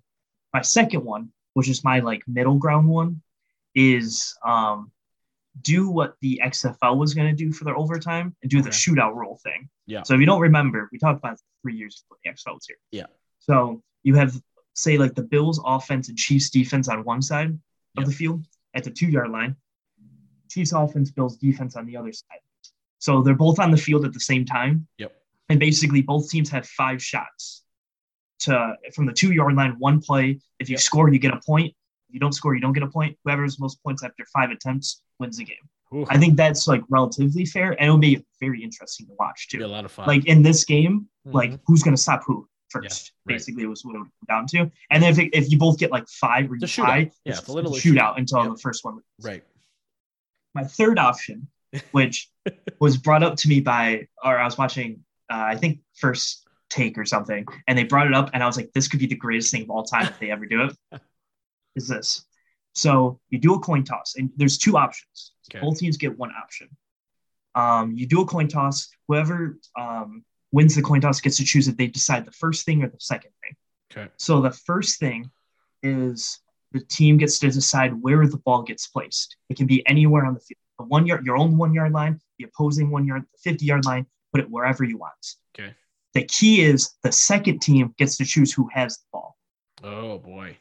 [0.54, 3.22] My second one, which is my like middle ground one,
[3.76, 4.92] is um
[5.62, 9.40] do what the XFL was gonna do for their overtime and do the shootout rule
[9.44, 9.70] thing.
[9.86, 10.02] Yeah.
[10.04, 12.78] So if you don't remember, we talked about three years before the XFL was here.
[12.92, 13.06] Yeah.
[13.40, 14.34] So you have
[14.74, 17.58] say like the Bills offense and Chiefs defense on one side
[17.98, 19.56] of the field at the two yard line.
[20.50, 22.40] Chiefs offense, Bills defense on the other side.
[23.04, 24.88] So they're both on the field at the same time.
[24.98, 25.12] Yep.
[25.50, 27.64] And basically both teams have five shots
[28.40, 30.40] to from the two yard line, one play.
[30.60, 30.80] If you Yep.
[30.80, 31.76] score, you get a point.
[32.08, 33.18] If you don't score, you don't get a point.
[33.26, 35.66] Whoever has most points after five attempts wins the game.
[35.94, 39.60] Ooh, I think that's like relatively fair, and it'll be very interesting to watch be
[39.60, 40.08] a lot of fun.
[40.08, 41.60] Like in this game, like Mhm.
[41.68, 43.12] who's going to stop who first?
[43.26, 43.34] right.
[43.36, 44.72] Basically, it was what it would come down to.
[44.92, 47.40] And then if, it, if you both get like five or you tie, Yeah, it's,
[47.40, 48.18] it's a a shootout shootout.
[48.18, 48.54] until Yep.
[48.56, 49.00] the first one.
[49.22, 49.44] right.
[50.56, 51.48] My third option,
[51.92, 52.30] which
[52.80, 56.98] was brought up to me by, or I was watching, uh, I think First Take
[56.98, 59.16] or something, and they brought it up, and I was like, this could be the
[59.16, 61.02] greatest thing of all time if they ever do it.
[61.76, 62.26] Is this?
[62.74, 65.34] So you do a coin toss, and there's two options.
[65.52, 65.64] Okay.
[65.64, 66.70] Both teams get one option.
[67.56, 68.90] Um, you do a coin toss.
[69.08, 72.84] Whoever um, wins the coin toss gets to choose if they decide the first thing
[72.84, 73.56] or the second thing.
[73.92, 74.12] Okay.
[74.18, 75.30] So the first thing
[75.84, 76.40] is
[76.72, 79.38] the team gets to decide where the ball gets placed.
[79.50, 80.60] It can be anywhere on the field.
[80.80, 83.86] The one yard, your own one yard line, the opposing one yard, the 50 yard
[83.86, 85.36] line, put it wherever you want.
[85.58, 85.74] Okay.
[86.14, 89.38] The key is the second team gets to choose who has the ball.
[89.84, 90.58] Oh boy.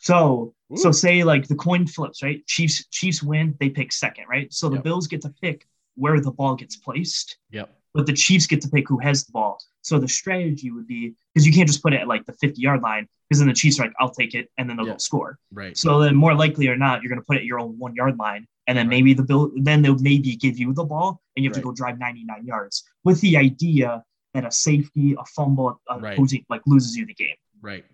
[0.00, 2.46] So so say like the coin flips, right?
[2.46, 4.52] Chiefs Chiefs win, they pick second, right?
[4.52, 4.84] So the Yep.
[4.84, 7.74] Bills get to pick where the ball gets placed, Yep.
[7.92, 9.58] but the Chiefs get to pick who has the ball.
[9.82, 12.60] So the strategy would be because you can't just put it at like the 50
[12.60, 15.38] yard line because then the Chiefs are like, I'll take it, and then they'll score.
[15.52, 15.76] Right.
[15.76, 18.18] So then more likely or not, you're gonna put it at your own one yard
[18.18, 21.50] line, and then maybe the bill then they'll maybe give you the ball and you
[21.50, 24.02] have to go drive 99 yards with the idea
[24.32, 26.12] that a safety, a fumble, a Right.
[26.14, 27.34] opposing like loses you the game.
[27.60, 27.84] Right.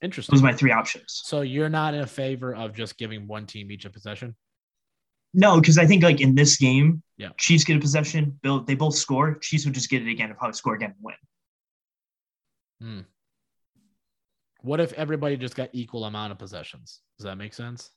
[0.00, 0.32] Interesting.
[0.34, 1.20] Those are my three options.
[1.24, 4.34] So you're not in favor of just giving one team each a possession?
[5.34, 7.30] No, because I think like in this game, Yeah.
[7.36, 9.34] Chiefs get a possession, Bill they both score.
[9.40, 11.16] Chiefs would just get it again and probably score again and win.
[12.80, 13.00] Hmm.
[14.62, 17.00] What if everybody just got equal amount of possessions?
[17.18, 17.90] Does that make sense?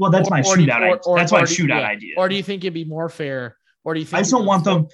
[0.00, 1.00] Well, that's Or- my or do you- shootout or- idea.
[1.06, 1.86] or- That's my or do you- shootout yeah.
[1.88, 2.14] idea.
[2.16, 3.56] Or do you think it'd be more fair?
[3.84, 4.88] Or do you think I just don't want them.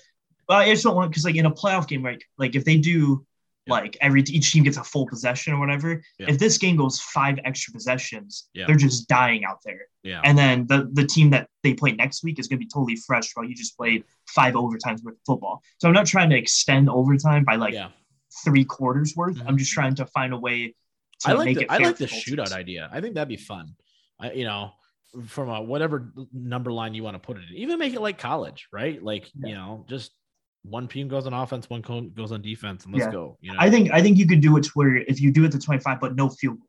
[0.48, 2.22] Well, I just don't want because like in a playoff game, right?
[2.38, 3.24] Like if they do
[3.66, 3.72] Yeah.
[3.74, 6.00] like every each team gets a full possession or whatever.
[6.20, 6.26] Yeah.
[6.30, 8.66] If this game goes five extra possessions, Yeah.
[8.66, 9.82] they're just dying out there.
[10.04, 10.20] Yeah.
[10.22, 12.94] And then the the team that they play next week is going to be totally
[12.96, 15.62] fresh while you just played five overtimes worth of football.
[15.78, 17.74] So I'm not trying to extend overtime by like
[18.44, 19.36] three quarters worth.
[19.36, 19.46] Mhm.
[19.48, 20.74] I'm just trying to find a way
[21.20, 21.70] to I like make the, it.
[21.70, 22.88] I like the shootout idea.
[22.92, 23.74] I think that'd be fun.
[24.20, 24.72] I, you know,
[25.26, 28.18] from a whatever number line you want to put it in, even make it like
[28.18, 29.02] college, right?
[29.02, 29.48] Like Yeah.
[29.48, 30.12] you know, just
[30.62, 31.80] one team goes on offense, one
[32.14, 33.12] goes on defense, and let's Yeah.
[33.12, 33.38] go.
[33.40, 35.44] You know, I think I think you could do it to where if you do
[35.44, 36.68] it to 25, but no field goal.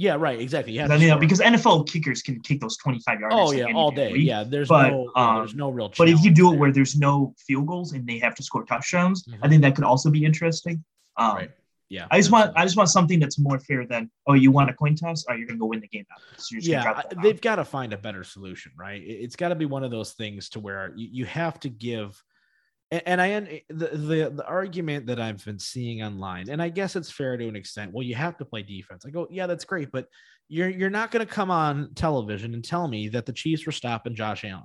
[0.00, 0.74] yeah, right, exactly.
[0.74, 3.34] Yeah, I mean, because NFL kickers can kick those 25 yards.
[3.36, 4.14] oh yeah, all day.
[4.16, 5.90] Yeah, there's But, no, yeah, there's um, no real.
[5.98, 6.60] But if you do it there.
[6.60, 9.50] where there's no field goals and they have to score touchdowns, I Mhm.
[9.50, 10.84] think that could also be interesting.
[11.16, 11.50] Um, right,
[11.90, 14.68] yeah, I just want I just want something that's more fair than oh you want
[14.70, 16.16] a coin toss oh you're gonna go win the game now.
[16.36, 17.22] So you're just gonna yeah, drop I- the ball.
[17.24, 19.00] they've got to find a better solution, right?
[19.02, 21.68] It- It's got to be one of those things to where you, you have to
[21.70, 22.22] give.
[22.92, 26.94] a- And I the, the the argument that I've been seeing online, and I guess
[26.96, 27.92] it's fair to an extent.
[27.92, 29.04] Well, you have to play defense.
[29.06, 30.08] I go, yeah, that's great, but
[30.48, 33.72] you're you're not going to come on television and tell me that the Chiefs were
[33.72, 34.64] stopping Josh Allen.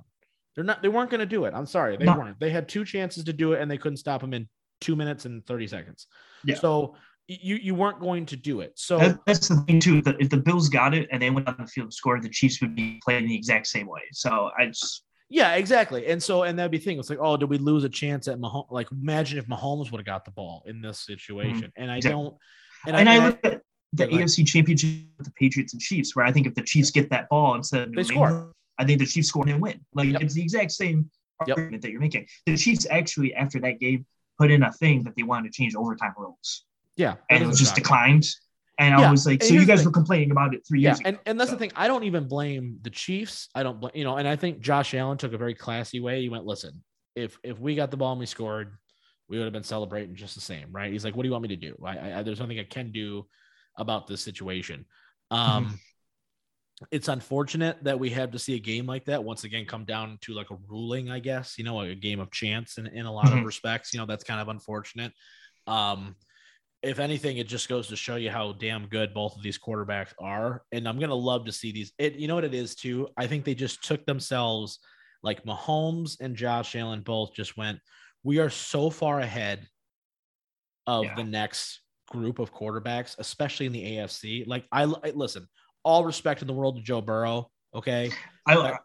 [0.54, 0.82] They're not.
[0.82, 1.52] They weren't going to do it.
[1.54, 2.16] I'm sorry, they No.
[2.18, 2.38] weren't.
[2.40, 4.48] They had two chances to do it, and they couldn't stop him in
[4.80, 6.06] two minutes and thirty seconds.
[6.44, 6.54] Yeah.
[6.56, 8.72] So you you weren't going to do it.
[8.76, 10.02] So That- that's the thing too.
[10.20, 12.60] If the Bills got it and they went on the field and scored, the Chiefs
[12.60, 14.02] would be playing the exact same way.
[14.12, 16.06] So I just Yeah, exactly.
[16.06, 16.98] And so, and that'd be thing.
[16.98, 18.70] It's like, oh, did we lose a chance at Mahomes?
[18.70, 21.72] Like, imagine if Mahomes would have got the ball in this situation.
[21.76, 22.06] And I Mm-hmm.
[22.06, 22.22] Exactly.
[22.22, 22.34] don't.
[22.86, 23.62] And, and, I, I, look at
[23.94, 24.26] the Yeah, go ahead.
[24.28, 27.28] AFC Championship with the Patriots and Chiefs, where I think if the Chiefs get that
[27.30, 28.28] ball instead of They score.
[28.28, 29.80] England, I think the Chiefs score and win.
[29.94, 30.22] Like Yep.
[30.22, 31.10] it's the exact same
[31.46, 31.56] Yep.
[31.56, 32.26] argument that you're making.
[32.44, 34.04] The Chiefs actually after that game
[34.38, 36.64] put in a thing that they wanted to change overtime rules,
[36.96, 38.26] yeah, and it was just declined.
[38.78, 41.08] And I was like, so you guys were complaining about it three Yeah, years ago.
[41.10, 41.54] and, and that's so.
[41.56, 41.72] the thing.
[41.76, 43.48] I don't even blame the Chiefs.
[43.54, 46.22] I don't blame you know, and I think Josh Allen took a very classy way.
[46.22, 46.82] He went, listen,
[47.14, 48.76] if if we got the ball and we scored,
[49.28, 50.92] we would have been celebrating just the same, right?
[50.92, 51.76] He's like, what do you want me to do?
[51.84, 53.26] I, I there's nothing I can do
[53.78, 54.84] about this situation.
[55.30, 55.78] Um
[56.90, 60.18] it's unfortunate that we have to see a game like that once again come down
[60.22, 63.12] to like a ruling, I guess, you know, a game of chance in, in a
[63.12, 63.44] lot of Mhm.
[63.44, 63.94] respects.
[63.94, 65.12] You know, that's kind of unfortunate.
[65.68, 66.16] Um,
[66.84, 70.12] if anything, it just goes to show you how damn good both of these quarterbacks
[70.20, 70.62] are.
[70.72, 71.92] And I'm gonna love to see these.
[71.98, 73.08] It, you know what it is too.
[73.16, 74.78] I think they just took themselves
[75.22, 77.78] like Mahomes and Josh Allen both just went.
[78.22, 79.66] We are so far ahead
[80.86, 81.14] of Yeah.
[81.14, 84.46] the next group of quarterbacks, especially in the AFC.
[84.46, 85.48] Like I, I listen,
[85.82, 87.50] all respect in the world to Joe Burrow.
[87.74, 88.10] Okay,
[88.46, 88.78] I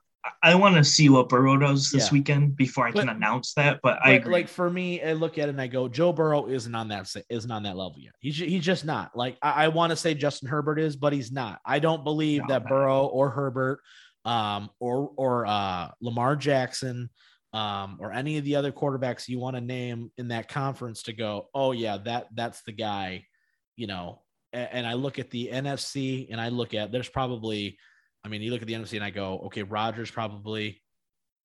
[0.43, 2.11] I want to see what Burrow does this Yeah.
[2.13, 3.79] weekend before I can But- announce that.
[3.81, 4.33] But I agree.
[4.33, 7.13] like for me, I look at it and I go, Joe Burrow isn't on that
[7.29, 8.13] isn't on that level yet.
[8.19, 9.15] He's he's just not.
[9.15, 11.59] Like I, I want to say Justin Herbert is, but he's not.
[11.65, 12.67] I don't believe that.
[12.67, 13.79] Burrow or Herbert,
[14.25, 17.09] um, or or uh, Lamar Jackson,
[17.53, 21.13] um, or any of the other quarterbacks you want to name in that conference to
[21.13, 21.47] go.
[21.53, 23.25] Oh yeah, that that's the guy.
[23.77, 24.21] You know,
[24.53, 27.77] A- and I look at the NFC and I look at there's probably,
[28.23, 30.81] I mean, you look at the NFC and I go, okay, Rodgers probably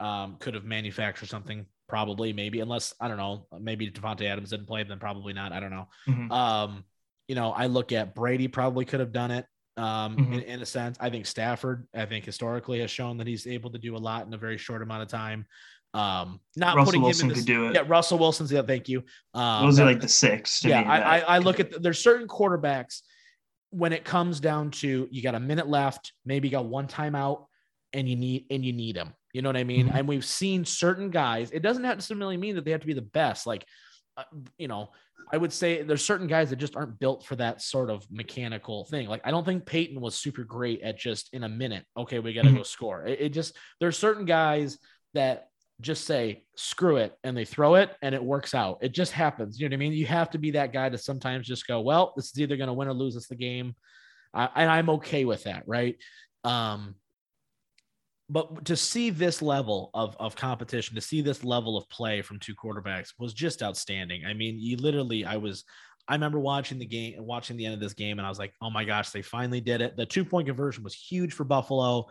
[0.01, 4.67] um, could have manufactured something, probably, maybe, unless I don't know, maybe Davante Adams didn't
[4.67, 5.53] play, then probably not.
[5.53, 5.89] I don't know.
[6.09, 6.31] Mhm.
[6.33, 6.85] Um,
[7.29, 9.47] you know, I look at Brady probably could have done it.
[9.77, 10.35] Um, Mhm.
[10.35, 13.71] in, in a sense, I think Stafford, I think historically has shown that he's able
[13.71, 15.47] to do a lot in a very short amount of time.
[15.95, 17.75] Um, not Russell putting Wilson him in could this, do it.
[17.75, 19.05] yeah, Russell Wilson's yeah, thank you.
[19.33, 20.61] Um, Those are like the six.
[20.61, 23.03] to yeah, I, I, I look at there's certain quarterbacks
[23.75, 27.47] when it comes down to you got a minute left, maybe you got one timeout,
[27.93, 29.15] and you need and you need them.
[29.33, 29.89] You know what I mean?
[29.89, 29.95] Mhm.
[29.97, 31.51] And we've seen certain guys.
[31.51, 33.47] It doesn't have to necessarily mean that they have to be the best.
[33.47, 33.67] Like,
[34.17, 34.25] uh,
[34.59, 34.91] you know,
[35.33, 38.85] I would say there's certain guys that just aren't built for that sort of mechanical
[38.85, 39.09] thing.
[39.09, 41.85] Like, I don't think Peyton was super great at just in a minute.
[41.97, 42.59] Okay, we got to Mhm.
[42.59, 43.05] go score.
[43.05, 44.79] It, it just there's certain guys
[45.15, 45.49] that
[45.81, 48.79] just say screw it and they throw it and it works out.
[48.81, 49.59] It just happens.
[49.59, 49.93] You know what I mean?
[49.93, 52.69] You have to be that guy to sometimes just go, well, this is either going
[52.69, 53.75] to win or lose us the game.
[54.33, 55.65] I, and I'm okay with that.
[55.67, 55.97] Right.
[56.45, 56.95] Um,
[58.31, 62.39] but to see this level of, of competition, to see this level of play from
[62.39, 64.25] two quarterbacks was just outstanding.
[64.25, 65.65] I mean, you literally, I was,
[66.09, 68.39] I remember watching the game and watching the end of this game, and I was
[68.39, 69.97] like, oh my gosh, they finally did it.
[69.97, 72.07] The two point conversion was huge for Buffalo.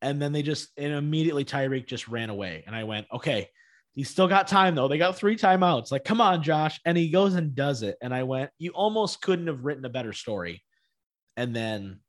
[0.00, 2.62] And then they just, and immediately Tyreek just ran away.
[2.66, 3.48] And I went, okay,
[3.94, 4.88] he's still got time though.
[4.88, 5.90] They got three timeouts.
[5.90, 6.80] Like, come on, Josh.
[6.84, 7.96] And he goes and does it.
[8.00, 10.62] And I went, you almost couldn't have written a better story.
[11.36, 12.00] And then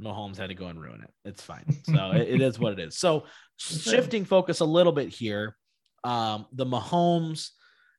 [0.00, 1.10] Mahomes had to go and ruin it.
[1.24, 1.64] It's fine.
[1.84, 2.98] So it, it is what it is.
[2.98, 3.24] So
[3.56, 5.56] shifting focus a little bit here,
[6.04, 7.50] um, the Mahomes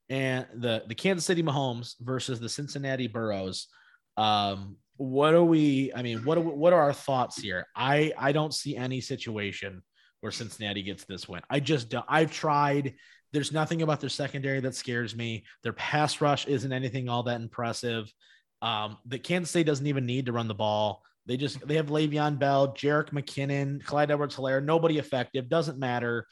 [0.10, 3.67] and the the Kansas City Mahomes versus the Cincinnati Burrows.
[4.15, 5.91] Um, what are we?
[5.95, 7.65] I mean, what are, what are our thoughts here?
[7.75, 9.81] I I don't see any situation
[10.21, 11.41] where Cincinnati gets this win.
[11.49, 12.05] I just don't.
[12.07, 12.95] I've tried.
[13.33, 15.45] There's nothing about their secondary that scares me.
[15.63, 18.12] Their pass rush isn't anything all that impressive.
[18.62, 21.03] Um, the Kansas State doesn't even need to run the ball.
[21.25, 24.63] They just they have Le'Veon Bell, Jerick McKinnon, Clyde Edwards-Helaire.
[24.63, 25.49] Nobody effective.
[25.49, 26.25] Doesn't matter.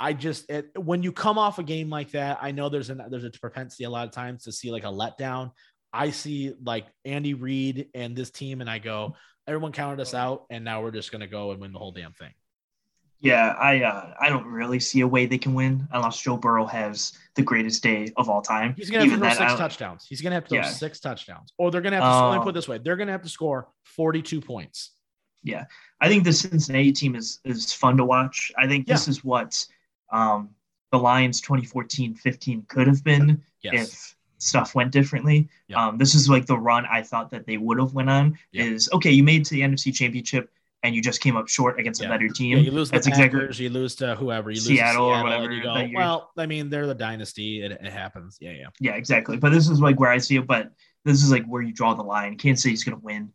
[0.00, 3.02] I just it, when you come off a game like that, I know there's an
[3.10, 5.52] there's a propensity a lot of times to see like a letdown.
[5.92, 10.44] I see like Andy Reid and this team, and I go, everyone counted us out,
[10.50, 12.32] and now we're just gonna go and win the whole damn thing.
[13.20, 16.66] Yeah, I uh, I don't really see a way they can win unless Joe Burrow
[16.66, 18.74] has the greatest day of all time.
[18.76, 20.06] He's gonna have Even to throw six touchdowns.
[20.08, 20.68] He's gonna have to throw Yeah.
[20.68, 22.26] six touchdowns, or they're gonna have to.
[22.28, 22.42] let me Oh.
[22.44, 24.92] put it this way: they're gonna have to score 42 points.
[25.42, 25.64] Yeah,
[26.00, 28.52] I think the Cincinnati team is is fun to watch.
[28.56, 29.66] I think this is what
[30.12, 30.50] um,
[30.92, 33.74] the Lions 2014-15 could have been Yes.
[33.74, 35.48] if stuff went differently.
[35.68, 35.86] Yeah.
[35.88, 38.38] Um, this is like the run I thought that they would have went on.
[38.52, 38.64] Yeah.
[38.64, 40.50] Is okay, you made to the NFC Championship
[40.84, 42.06] and you just came up short against Yeah.
[42.06, 42.56] a better team.
[42.56, 45.18] Yeah, you lose the That's exactly- Packers, you lose to whoever, you lose Seattle to
[45.18, 47.62] or whatever you go, well, I mean, they're the dynasty.
[47.62, 48.38] It, it happens.
[48.40, 48.66] Yeah, yeah.
[48.80, 49.36] Yeah, exactly.
[49.38, 50.46] But this is like where I see it.
[50.46, 50.70] But
[51.04, 52.36] this is like where you draw the line.
[52.38, 53.32] Kansas City's gonna win.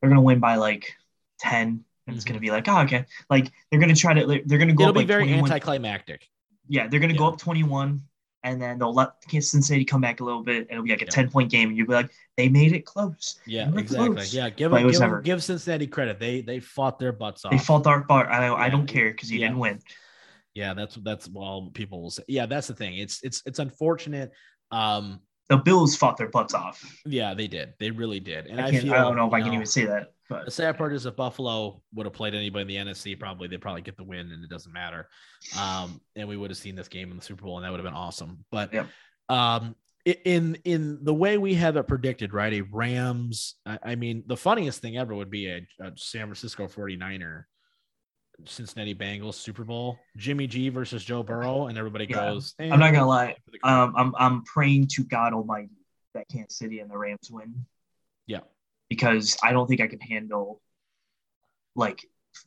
[0.00, 0.90] They're gonna win by like
[1.38, 2.28] ten, and it's Mhm.
[2.28, 3.04] gonna be like, oh, okay.
[3.28, 4.26] Like they're gonna try to.
[4.26, 5.50] like, They're gonna go It'll be like very 21.
[5.52, 6.28] anticlimactic.
[6.68, 8.00] Yeah, they're gonna go up twenty-one,
[8.42, 11.04] and then they'll let Cincinnati come back a little bit, and it'll be like a
[11.04, 11.10] Yeah.
[11.10, 13.38] ten-point game, and you'll be like, they made it close.
[13.46, 14.14] Yeah, exactly.
[14.14, 14.32] close.
[14.34, 16.18] Yeah, give them, never- give Cincinnati credit.
[16.18, 17.52] They they fought their butts off.
[17.52, 18.28] They fought our bar.
[18.30, 19.48] I, I don't care because you Yeah.
[19.48, 19.80] didn't win.
[20.54, 22.24] Yeah, that's that's well, people will say.
[22.28, 22.96] Yeah, that's the thing.
[22.96, 24.32] It's it's it's unfortunate.
[24.72, 26.82] Um, The Bills fought their butts off.
[27.04, 27.74] yeah, they did.
[27.78, 28.46] They really did.
[28.46, 30.52] And I, I, feel, I don't know if I can even say that, The but
[30.52, 33.82] sad part is if Buffalo would have played anybody in the NFC, probably they'd probably
[33.82, 35.08] get the win and it doesn't matter.
[35.58, 37.80] Um, and we would have seen this game in the Super Bowl and that would
[37.80, 38.44] have been awesome.
[38.52, 38.86] But Yep.
[39.28, 39.74] um,
[40.24, 42.52] in in the way we have it predicted, right?
[42.54, 43.56] A Rams.
[43.66, 47.44] I, I mean, the funniest thing ever would be a, a, San Francisco 49er,
[48.46, 52.30] Cincinnati Bengals Super Bowl, Jimmy G versus Joe Burrow, and everybody Yeah.
[52.30, 52.54] goes.
[52.58, 53.36] I'm not gonna lie.
[53.52, 55.68] the crown." Um, I'm I'm praying to God Almighty
[56.14, 57.66] that Kansas City and the Rams win.
[58.26, 58.40] Yeah.
[58.90, 60.60] Because I don't think I can handle
[61.74, 62.04] like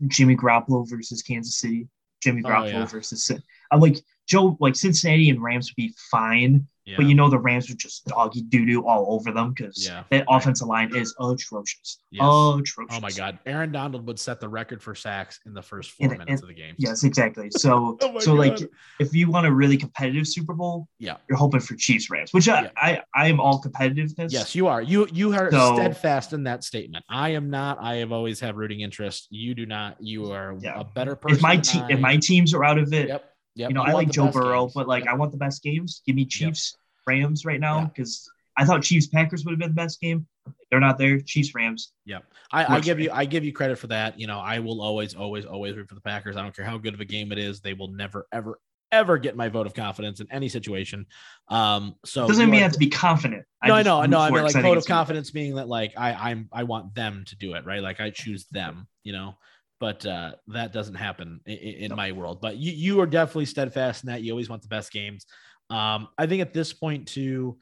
[0.08, 1.88] Jimmy Garoppolo versus Kansas City,
[2.22, 2.86] Jimmy Oh, yeah.
[2.86, 3.32] versus
[3.72, 6.96] I'm like Joe, like Cincinnati and Rams would be fine, yeah.
[6.98, 10.04] but you know the Rams would just doggy doo doo all over them because Yeah.
[10.12, 12.00] that offensive line is atrocious.
[12.12, 12.24] Yes.
[12.24, 12.96] Atrocious.
[12.98, 16.06] Oh my God, Aaron Donald would set the record for sacks in the first four
[16.10, 16.76] And- minutes and- of the game.
[16.78, 17.50] Yes, exactly.
[17.52, 18.58] So Oh so like
[19.00, 21.18] if you want a really competitive Super Bowl, Yeah.
[21.30, 22.70] you're hoping for Chiefs Rams, which Yeah.
[22.78, 24.32] I, I I am all competitiveness.
[24.32, 24.82] Yes, you are.
[24.82, 27.06] You you are So- steadfast in that statement.
[27.10, 27.78] I am not.
[27.82, 29.28] I have always had rooting interest.
[29.30, 29.98] You do not.
[30.02, 30.80] You are Yeah.
[30.80, 31.38] a better person.
[31.38, 33.30] If my team if my teams are out of it, Yep.
[33.56, 33.70] Yep.
[33.70, 34.74] you know, You I like Joe Burrow, games.
[34.74, 35.14] but like Yep.
[35.14, 36.02] I want the best games.
[36.06, 36.76] Give me Chiefs
[37.08, 37.86] Rams right now Yeah.
[37.86, 40.28] because I thought Chiefs Packers would have been the best game.
[40.70, 41.20] They're not there.
[41.20, 41.92] Chiefs Rams.
[42.52, 44.20] I, I give you I give you credit for that.
[44.20, 46.38] You know, I will always, always, always root for the Packers.
[46.38, 47.62] I don't care how good of a game it is.
[47.62, 48.60] They will never, ever,
[48.92, 51.08] ever get my vote of confidence in any situation.
[51.48, 53.44] Um, so Doesn't mean I have to be confident.
[53.66, 55.94] no, I just know, no, I mean like I vote of confidence being that like
[55.98, 57.82] I I'm I want them to do it, right?
[57.82, 59.36] Like I choose them, you know.
[59.84, 61.98] But uh, that doesn't happen in, in No.
[61.98, 62.40] my world.
[62.40, 64.22] But you you are definitely steadfast in that.
[64.24, 65.26] You always want the best games.
[65.70, 67.58] Um, I think at this point too,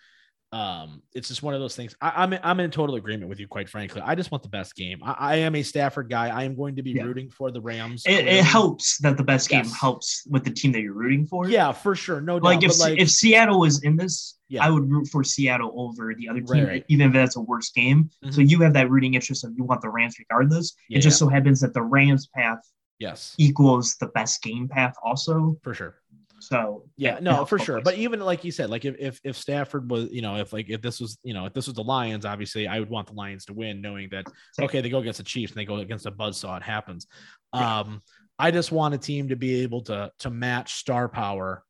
[0.53, 1.95] um, it's just one of those things.
[2.01, 4.01] I, I'm I'm in total agreement with you, quite frankly.
[4.03, 4.99] I just want the best game.
[5.03, 6.27] I, I am a Stafford guy.
[6.27, 7.03] I am going to be Yeah.
[7.03, 8.03] rooting for the Rams.
[8.05, 9.79] It, it helps that the best game Yes.
[9.79, 11.47] helps with the team that you're rooting for.
[11.47, 12.19] Yeah, for sure.
[12.19, 12.43] No doubt.
[12.43, 14.65] Like if like, if Seattle was in this, Yeah.
[14.65, 17.71] I would root for Seattle over the other team, Right, even if that's a worse
[17.71, 18.09] game.
[18.31, 18.49] So Mhm.
[18.49, 20.73] you have that rooting interest of you want the Rams regardless.
[20.89, 22.59] Yeah, it just so happens that the Rams path
[22.99, 25.57] yes, equals the best game path also.
[25.63, 25.95] for sure.
[26.41, 27.81] So Yeah, no, for both sure.
[27.81, 30.69] But even like you said, like if, if if Stafford was, you know, if like
[30.69, 33.13] if this was, you know, if this was the Lions, obviously I would want the
[33.13, 34.25] Lions to win, knowing that
[34.59, 37.07] okay, they go against the Chiefs and they go against a buzzsaw, it happens.
[37.53, 38.01] Um,
[38.39, 41.63] I just want a team to be able to to match star power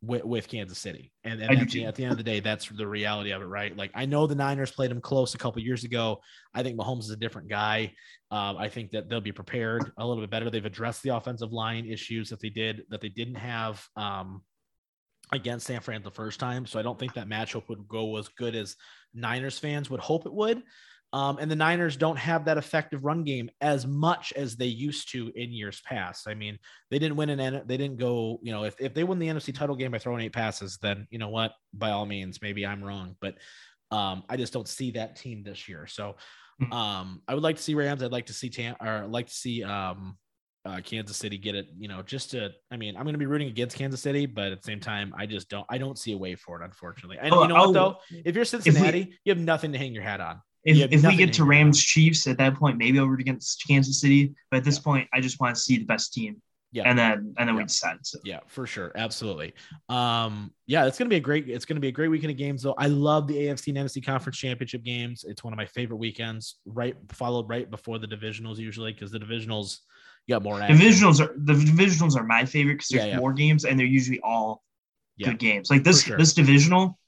[0.00, 1.12] with, with Kansas City.
[1.24, 3.46] And, and at, the, at the end of the day, that's the reality of it,
[3.46, 3.76] right?
[3.76, 6.20] Like I know the Niners played them close a couple years ago.
[6.54, 7.94] I think Mahomes is a different guy.
[8.30, 10.50] Um, I think that they'll be prepared a little bit better.
[10.50, 14.42] They've addressed the offensive line issues that they did that they didn't have um,
[15.32, 16.64] against San Fran the first time.
[16.66, 18.76] So I don't think that matchup would go as good as
[19.14, 20.62] Niners fans would hope it would.
[21.12, 25.10] Um, and the Niners don't have that effective run game as much as they used
[25.12, 26.28] to in years past.
[26.28, 26.58] I mean,
[26.90, 29.28] they didn't win an N- they didn't go, you know, if, if they win the
[29.28, 32.66] NFC title game by throwing eight passes, then you know what, by all means, maybe
[32.66, 33.36] I'm wrong, but
[33.90, 35.86] um, I just don't see that team this year.
[35.86, 36.16] So
[36.60, 36.72] Mhm.
[36.74, 38.02] um, I would like to see Rams.
[38.02, 40.18] I'd like to see Tam or I'd like to see um,
[40.66, 43.26] uh, Kansas City get it, you know, just to, I mean, I'm going to be
[43.26, 46.12] rooting against Kansas City, but at the same time, I just don't, I don't see
[46.12, 47.16] a way for it, unfortunately.
[47.18, 47.96] And Oh, you know what, I'll- though?
[48.10, 50.42] If you're Cincinnati, you have nothing to hang your hat on.
[50.64, 52.98] If, if we get to to hang your hat Rams Chiefs at that point, maybe
[52.98, 54.34] I'll against Kansas City.
[54.50, 54.82] But at this Yeah.
[54.82, 56.42] point, I just want to see the best team.
[56.70, 56.82] Yeah.
[56.84, 57.54] And then and then Yeah.
[57.54, 57.98] we decide.
[58.02, 58.18] So.
[58.24, 58.92] Yeah, for sure.
[58.94, 59.54] Absolutely.
[59.88, 62.62] Um, yeah, it's gonna be a great, it's gonna be a great weekend of games
[62.62, 62.74] though.
[62.76, 65.24] I love the AFC and NFC conference championship games.
[65.26, 69.18] It's one of my favorite weekends, right followed right before the divisionals usually, because the
[69.18, 69.78] divisionals
[70.26, 70.76] you got more action.
[70.76, 74.62] Divisionals are the divisionals are my favorite because there's more games and they're usually all
[75.24, 75.70] good games.
[75.70, 76.18] Like this sure.
[76.18, 76.98] this divisional,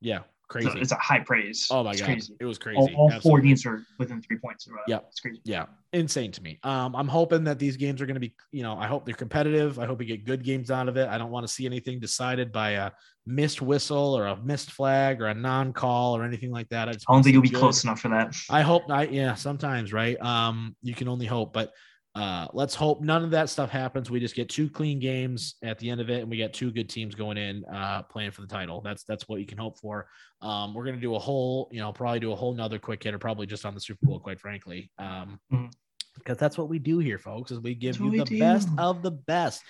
[0.00, 0.70] Yeah, crazy.
[0.80, 1.66] it's a high praise.
[1.70, 2.34] oh my it's god, crazy.
[2.40, 2.78] it was crazy.
[2.78, 4.66] All, all four games are within three points.
[4.68, 4.98] Uh, Yeah.
[5.08, 5.40] it's crazy.
[5.44, 6.58] Yeah, insane to me.
[6.62, 9.14] Um, I'm hoping that these games are going to be, you know, I hope they're
[9.14, 9.78] competitive.
[9.78, 11.08] I hope we get good games out of it.
[11.08, 12.90] I don't want to see anything decided by a
[13.26, 16.88] missed whistle or a missed flag or a non-call or anything like that.
[16.88, 18.34] I, just I don't think it'll be good- close enough for that.
[18.48, 19.12] I hope not.
[19.12, 20.18] Yeah, sometimes, right?
[20.20, 21.72] Um, you can only hope, but
[22.18, 24.10] uh, let's hope none of that stuff happens.
[24.10, 26.70] We just get two clean games at the end of it, and we get two
[26.72, 28.80] good teams going in, uh, playing for the title.
[28.80, 30.08] That's that's what you can hope for.
[30.40, 33.18] Um, we're gonna do a whole, you know, probably do a whole nother quick hitter,
[33.18, 34.90] probably just on the Super Bowl, quite frankly.
[34.98, 35.70] Um, Mhm.
[36.16, 39.02] because that's what we do here, folks, is we give you the we best of
[39.02, 39.62] the best.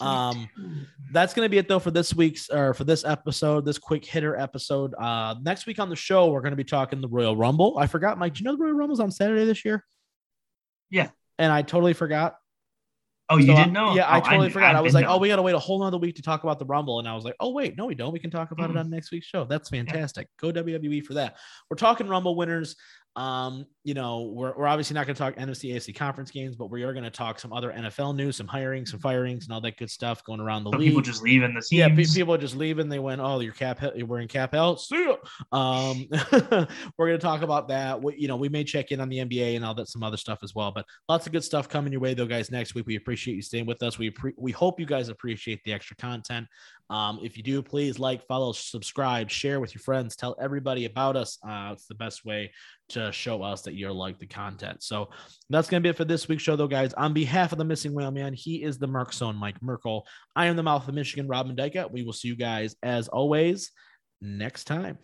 [0.00, 0.48] That's Um,
[1.12, 4.04] that's going to be it though for this week's or for this episode, this quick
[4.04, 4.92] hitter episode.
[4.94, 7.78] Uh, next week on the show, we're going to be talking the Royal Rumble.
[7.78, 8.34] I forgot, Mike.
[8.34, 9.84] Do you know the Royal Rumble's on Saturday this year?
[10.90, 11.10] Yeah.
[11.38, 12.36] And I totally forgot.
[13.30, 13.94] oh, you So I- didn't know?
[13.94, 14.76] Yeah, I Oh, totally didn't- forgot.
[14.76, 16.42] I, was didn't like, oh, we got to wait a whole nother week to talk
[16.44, 16.98] about the Rumble.
[16.98, 18.12] And I was like, oh, wait, no, we don't.
[18.12, 18.80] We can talk about it Mhm.
[18.80, 19.44] on next week's show.
[19.46, 20.28] That's fantastic.
[20.38, 21.36] Go WWE for that.
[21.70, 22.76] We're talking Rumble winners.
[23.16, 26.70] Um, you know, we're, we're obviously not going to talk NFC AFC conference games, but
[26.70, 29.60] we are going to talk some other NFL news, some hiring, some firings, and all
[29.60, 30.88] that good stuff going around the Some league.
[30.88, 31.70] people just leaving the teams.
[31.72, 32.88] yeah, pe- people are just leaving.
[32.88, 34.80] They went, oh, your cap, you're wearing cap out.
[34.80, 35.16] See ya.
[35.52, 36.06] Um,
[36.98, 38.02] we're going to talk about that.
[38.02, 40.16] We, you know, we may check in on the NBA and all that, some other
[40.16, 40.72] stuff as well.
[40.72, 42.50] But lots of good stuff coming your way, though, guys.
[42.50, 43.96] Next week, we appreciate you staying with us.
[43.98, 46.46] We appre- we hope you guys appreciate the extra content.
[46.90, 51.16] Um, if you do, please like, follow, subscribe, share with your friends, tell everybody about
[51.16, 51.38] us.
[51.46, 52.52] Uh, it's the best way
[52.90, 54.82] to show us that you're like the content.
[54.82, 55.08] So
[55.48, 56.92] that's going to be it for this week's show, though, guys.
[56.94, 60.06] On behalf of the missing whale man, he is the Mark Zone, Mike Merkel.
[60.36, 61.90] I am the mouth of Michigan, Robin Dyka.
[61.90, 63.70] We will see you guys as always
[64.20, 64.98] next time.